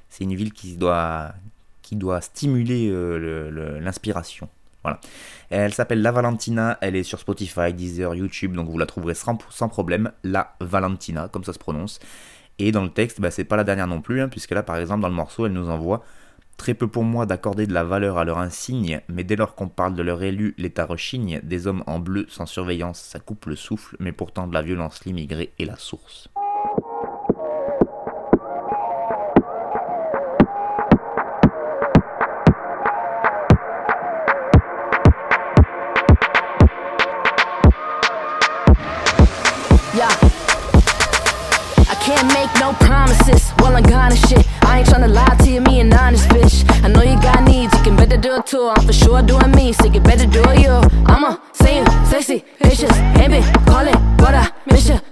[0.09, 1.35] c'est une ville qui doit,
[1.83, 2.91] qui doit stimuler
[3.81, 4.49] l'inspiration.
[4.83, 5.01] Voilà.
[5.51, 9.37] Elle s'appelle La Valentina, elle est sur Spotify, Deezer, YouTube, donc vous la trouverez sans,
[9.69, 10.13] problème.
[10.25, 11.99] La Valentina, comme ça se prononce.
[12.59, 14.77] Et dans le texte, bah, c'est pas la dernière non plus, hein, puisque là, par
[14.77, 16.03] exemple, dans le morceau, elle nous envoie
[16.61, 19.71] Très peu pour moi d'accorder de la valeur à leur insigne, mais dès lors qu'on
[19.71, 23.57] parle de leur élu, l'État rechigne, des hommes en bleu sans surveillance, ça coupe le
[23.57, 26.29] souffle, mais pourtant de la violence, l'immigré est la source.
[48.51, 48.73] Tour.
[48.77, 50.75] I'm for sure doing me, so you better do you.
[51.07, 55.10] I'ma you sexy, vicious, baby, call it what I miss you.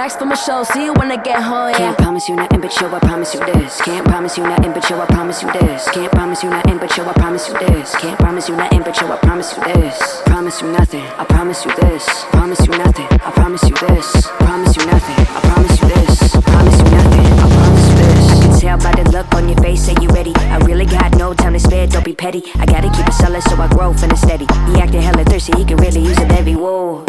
[0.00, 0.62] Stacks for my show.
[0.62, 1.70] See you when I get home.
[1.70, 1.78] Yeah.
[1.78, 3.80] Can't promise you nothing, but yo, I promise you this.
[3.82, 5.90] Can't promise you nothing, but yo, I promise you this.
[5.90, 7.94] Can't promise you nothing, but yo, I promise you this.
[7.96, 10.22] Can't promise you nothing, but yo, I promise you this.
[10.24, 12.04] Promise you nothing, I promise you this.
[12.30, 14.26] Promise you nothing, I promise you this.
[14.40, 16.32] Promise you nothing, I promise you this.
[16.50, 18.49] Promise you nothing, I promise you this.
[18.60, 20.34] Tell by the look on your face, say you ready.
[20.36, 22.42] I really got no time to spare, don't be petty.
[22.56, 24.44] I gotta keep it solid so I grow finna steady.
[24.68, 27.02] He acting hella thirsty, he can really use it every woo.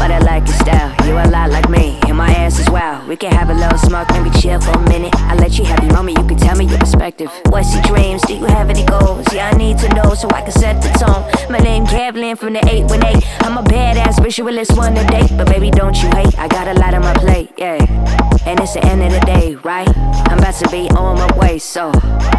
[0.00, 3.06] But I like your style, you a lot like me, and my ass as well.
[3.06, 5.14] We can have a little smoke, maybe chill for a minute.
[5.16, 7.30] I let you have your moment, you can tell me your perspective.
[7.50, 8.22] What's your dreams?
[8.22, 9.26] Do you have any goals?
[9.34, 11.28] Yeah, I need to know so I can set the tone.
[11.52, 13.22] My name Kevlin from the 818.
[13.40, 16.38] I'm a badass visualist, one to date, but baby, don't you hate?
[16.38, 18.25] I got a lot on my plate, yeah.
[18.44, 19.88] And it's the end of the day, right?
[20.28, 21.92] I'm about to be on my way, so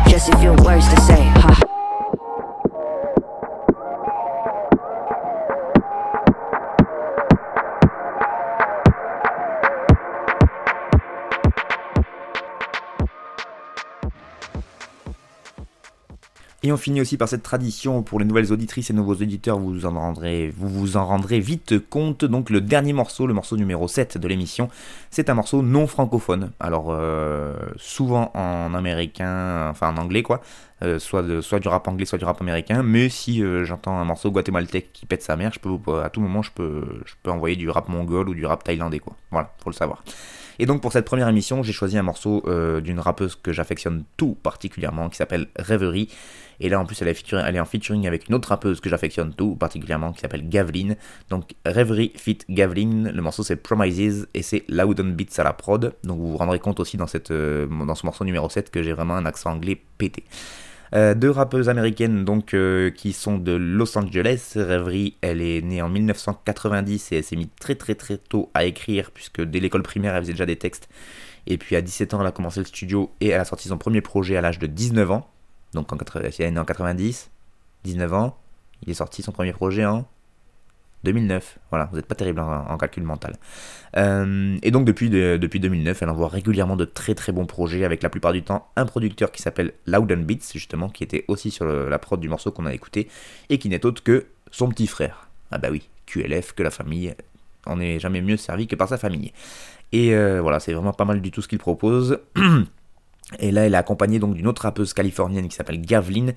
[0.08, 1.56] just a few words to say, huh?
[16.68, 19.86] Et on finit aussi par cette tradition pour les nouvelles auditrices et nouveaux auditeurs, vous,
[19.86, 22.26] en rendrez, vous vous en rendrez vite compte.
[22.26, 24.68] Donc le dernier morceau, le morceau numéro 7 de l'émission,
[25.10, 26.52] c'est un morceau non francophone.
[26.60, 30.42] Alors euh, souvent en américain, enfin en anglais quoi,
[30.84, 32.84] euh, soit, de, soit du rap anglais, soit du rap américain.
[32.84, 36.20] Mais si euh, j'entends un morceau guatémaltèque qui pète sa mère, je peux, à tout
[36.20, 39.16] moment, je peux, je peux envoyer du rap mongol ou du rap thaïlandais, quoi.
[39.32, 40.04] Voilà, faut le savoir.
[40.60, 44.04] Et donc pour cette première émission, j'ai choisi un morceau euh, d'une rappeuse que j'affectionne
[44.18, 46.10] tout particulièrement, qui s'appelle Rêverie.
[46.60, 49.56] Et là en plus elle est, en featuring avec une autre rappeuse que j'affectionne tout
[49.56, 50.96] particulièrement, qui s'appelle Gavlin.
[51.30, 55.94] Donc Rêverie fit Gavlin, le morceau c'est Promises et c'est Loudon Beats à la prod.
[56.04, 58.94] Donc vous vous rendrez compte aussi dans, cette, dans ce morceau numéro 7 que j'ai
[58.94, 60.24] vraiment un accent anglais pété.
[60.96, 64.54] Euh, deux rappeuses américaines donc euh, qui sont de Los Angeles.
[64.56, 68.66] Rêverie, elle est née en 1990 et elle s'est mise très très très tôt à
[68.66, 70.88] écrire puisque dès l'école primaire elle faisait déjà des textes.
[71.46, 73.78] Et puis à 17 ans elle a commencé le studio et elle a sorti son
[73.78, 75.30] premier projet à l'âge de 19 ans.
[75.74, 77.30] Donc en, elle est née en 90,
[77.84, 78.38] 19 ans.
[78.84, 80.06] Il est sorti son premier projet en
[81.04, 81.60] 2009.
[81.70, 83.36] Voilà, vous n'êtes pas terrible en, calcul mental.
[83.96, 88.04] Euh, et donc depuis, depuis 2009, elle envoie régulièrement de très très bons projets avec
[88.04, 91.66] la plupart du temps un producteur qui s'appelle Loudon Beats, justement, qui était aussi sur
[91.66, 93.08] la prod du morceau qu'on a écouté,
[93.50, 95.30] et qui n'est autre que son petit frère.
[95.52, 97.14] Ah bah oui, QLF, que la famille,
[97.66, 99.32] on n'est jamais mieux servi que par sa famille.
[99.92, 102.20] Et euh, voilà, c'est vraiment pas mal du tout ce qu'il propose.
[103.40, 106.30] Et là, elle est accompagnée donc d'une autre rappeuse californienne qui s'appelle Gavlin.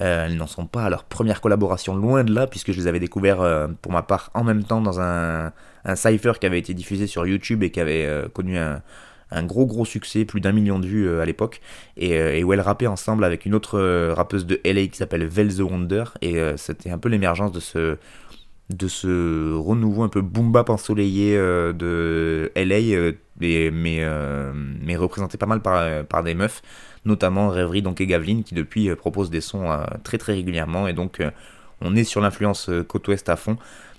[0.00, 2.86] Euh, elles n'en sont pas à leur première collaboration, loin de là, puisque je les
[2.88, 5.52] avais découverts euh, pour ma part en même temps dans un,
[5.84, 8.82] un cypher qui avait été diffusé sur YouTube et qui avait euh, connu un,
[9.44, 11.62] gros gros succès, plus d'un million de vues à l'époque,
[11.96, 15.60] et, où elles rappaient ensemble avec une autre rappeuse de LA qui s'appelle Vel the
[15.60, 17.96] Wonder, et c'était un peu l'émergence de ce,
[18.74, 24.96] de ce renouveau un peu boom bap ensoleillé euh, de LA, euh, mais, euh, mais,
[24.96, 26.62] représenté pas mal par, des meufs,
[27.04, 29.68] notamment Rêverie donc, et Gavlin, qui depuis proposent des sons
[30.04, 31.20] très très régulièrement, et donc
[31.80, 33.56] on est sur l'influence côte ouest à fond.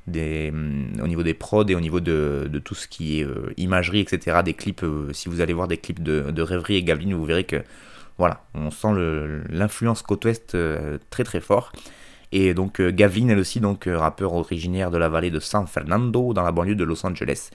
[0.07, 4.38] Au niveau des prods et au niveau de, tout ce qui est imagerie, etc.
[4.45, 7.43] Des clips, si vous allez voir des clips de, de Rêverie et Gavlin, vous verrez
[7.43, 7.63] que
[8.17, 8.93] voilà, on sent
[9.49, 10.57] l'influence côte ouest
[11.09, 11.74] très très fort.
[12.36, 15.68] Et donc euh, Gavin, elle aussi, donc euh, rappeur originaire de la vallée de San
[15.68, 17.52] Fernando, dans la banlieue de Los Angeles,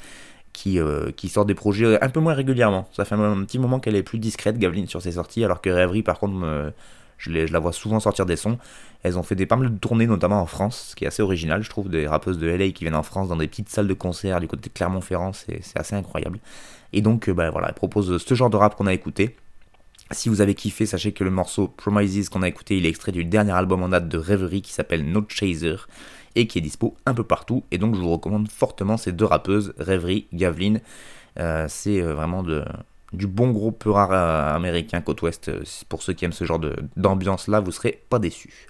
[0.53, 2.89] qui, euh, qui sort des projets un peu moins régulièrement.
[2.93, 5.69] Ça fait un, petit moment qu'elle est plus discrète, Gavin, sur ses sorties, alors que
[5.69, 6.73] Rêverie, par contre,
[7.17, 8.57] je, la vois souvent sortir des sons.
[9.03, 11.23] Elles ont fait des pas mal de tournées, notamment en France, ce qui est assez
[11.23, 13.89] original, je trouve, des rappeuses de LA qui viennent en France dans des petites salles
[13.89, 16.39] de concert du côté de Clermont-Ferrand, c'est assez incroyable.
[16.93, 19.35] Et donc, bah, voilà, elle propose ce genre de rap qu'on a écouté.
[20.11, 23.13] Si vous avez kiffé, sachez que le morceau Promises qu'on a écouté, il est extrait
[23.13, 25.77] du dernier album en date de Rêverie qui s'appelle No Chaser
[26.35, 27.65] et qui est dispo un peu partout.
[27.71, 30.79] Et donc je vous recommande fortement ces deux rappeuses, Rêverie, Gavlin.
[31.39, 32.43] Euh, c'est euh, vraiment
[33.13, 35.51] du bon gros peu rare euh, américain côte ouest.
[35.89, 36.61] Pour ceux qui aiment ce genre
[36.97, 38.67] d'ambiance là, vous serez pas déçus.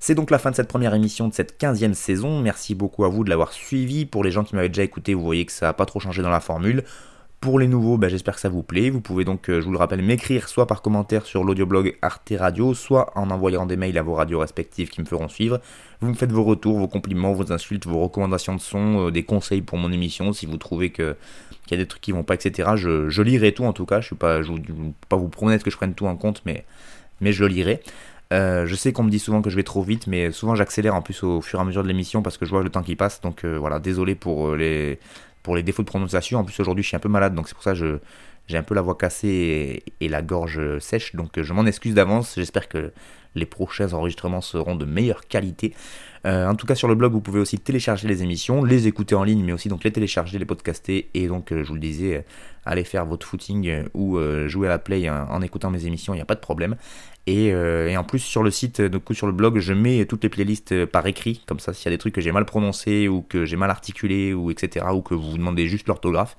[0.00, 2.40] C'est donc la fin de cette première émission de cette 15e saison.
[2.40, 4.06] Merci beaucoup à vous de l'avoir suivi.
[4.06, 6.22] Pour les gens qui m'avaient déjà écouté, vous voyez que ça n'a pas trop changé
[6.22, 6.84] dans la formule.
[7.40, 8.90] Pour les nouveaux, bah, j'espère que ça vous plaît.
[8.90, 12.34] Vous pouvez donc, euh, je vous le rappelle, m'écrire soit par commentaire sur l'audioblog Arte
[12.38, 15.58] Radio, soit en envoyant des mails à vos radios respectives qui me feront suivre.
[16.02, 19.22] Vous me faites vos retours, vos compliments, vos insultes, vos recommandations de son, euh, des
[19.22, 20.34] conseils pour mon émission.
[20.34, 21.16] Si vous trouvez qu'il
[21.70, 24.02] y a des trucs qui vont pas, etc., je, lirai tout en tout cas.
[24.02, 24.52] Je ne pas, vais
[25.08, 26.66] pas vous promettre que je prenne tout en compte, mais,
[27.22, 27.80] je lirai.
[28.34, 30.94] Euh, je sais qu'on me dit souvent que je vais trop vite, mais souvent j'accélère
[30.94, 32.82] en plus au fur et à mesure de l'émission parce que je vois le temps
[32.82, 33.22] qui passe.
[33.22, 35.00] Donc voilà, désolé pour les,
[35.42, 36.38] pour les défauts de prononciation.
[36.38, 38.00] En plus, aujourd'hui, je suis un peu malade, donc c'est pour ça que
[38.46, 41.14] j'ai un peu la voix cassée et, la gorge sèche.
[41.14, 42.34] Donc, je m'en excuse d'avance.
[42.36, 42.92] J'espère que
[43.34, 45.72] les prochains enregistrements seront de meilleure qualité.
[46.26, 49.14] Euh, en tout cas, sur le blog, vous pouvez aussi télécharger les émissions, les écouter
[49.14, 51.08] en ligne, mais aussi donc les télécharger, les podcaster.
[51.14, 52.22] Et donc, euh, je vous le disais, euh,
[52.66, 56.22] allez faire votre footing ou jouer à la play en, écoutant mes émissions, il n'y
[56.22, 56.76] a pas de problème.
[57.26, 57.54] Et,
[57.96, 61.06] en plus, sur le site, donc, sur le blog, je mets toutes les playlists par
[61.06, 61.42] écrit.
[61.46, 63.70] Comme ça, s'il y a des trucs que j'ai mal prononcés ou que j'ai mal
[63.70, 66.36] articulés, ou etc., ou que vous vous demandez juste l'orthographe,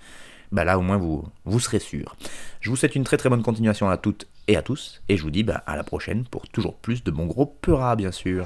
[0.51, 2.15] bah là, au moins, vous, vous serez sûr.
[2.59, 5.01] Je vous souhaite une très très bonne continuation à toutes et à tous.
[5.07, 7.95] Et je vous dis bah, à la prochaine pour toujours plus de bons gros peuras,
[7.95, 8.45] bien sûr.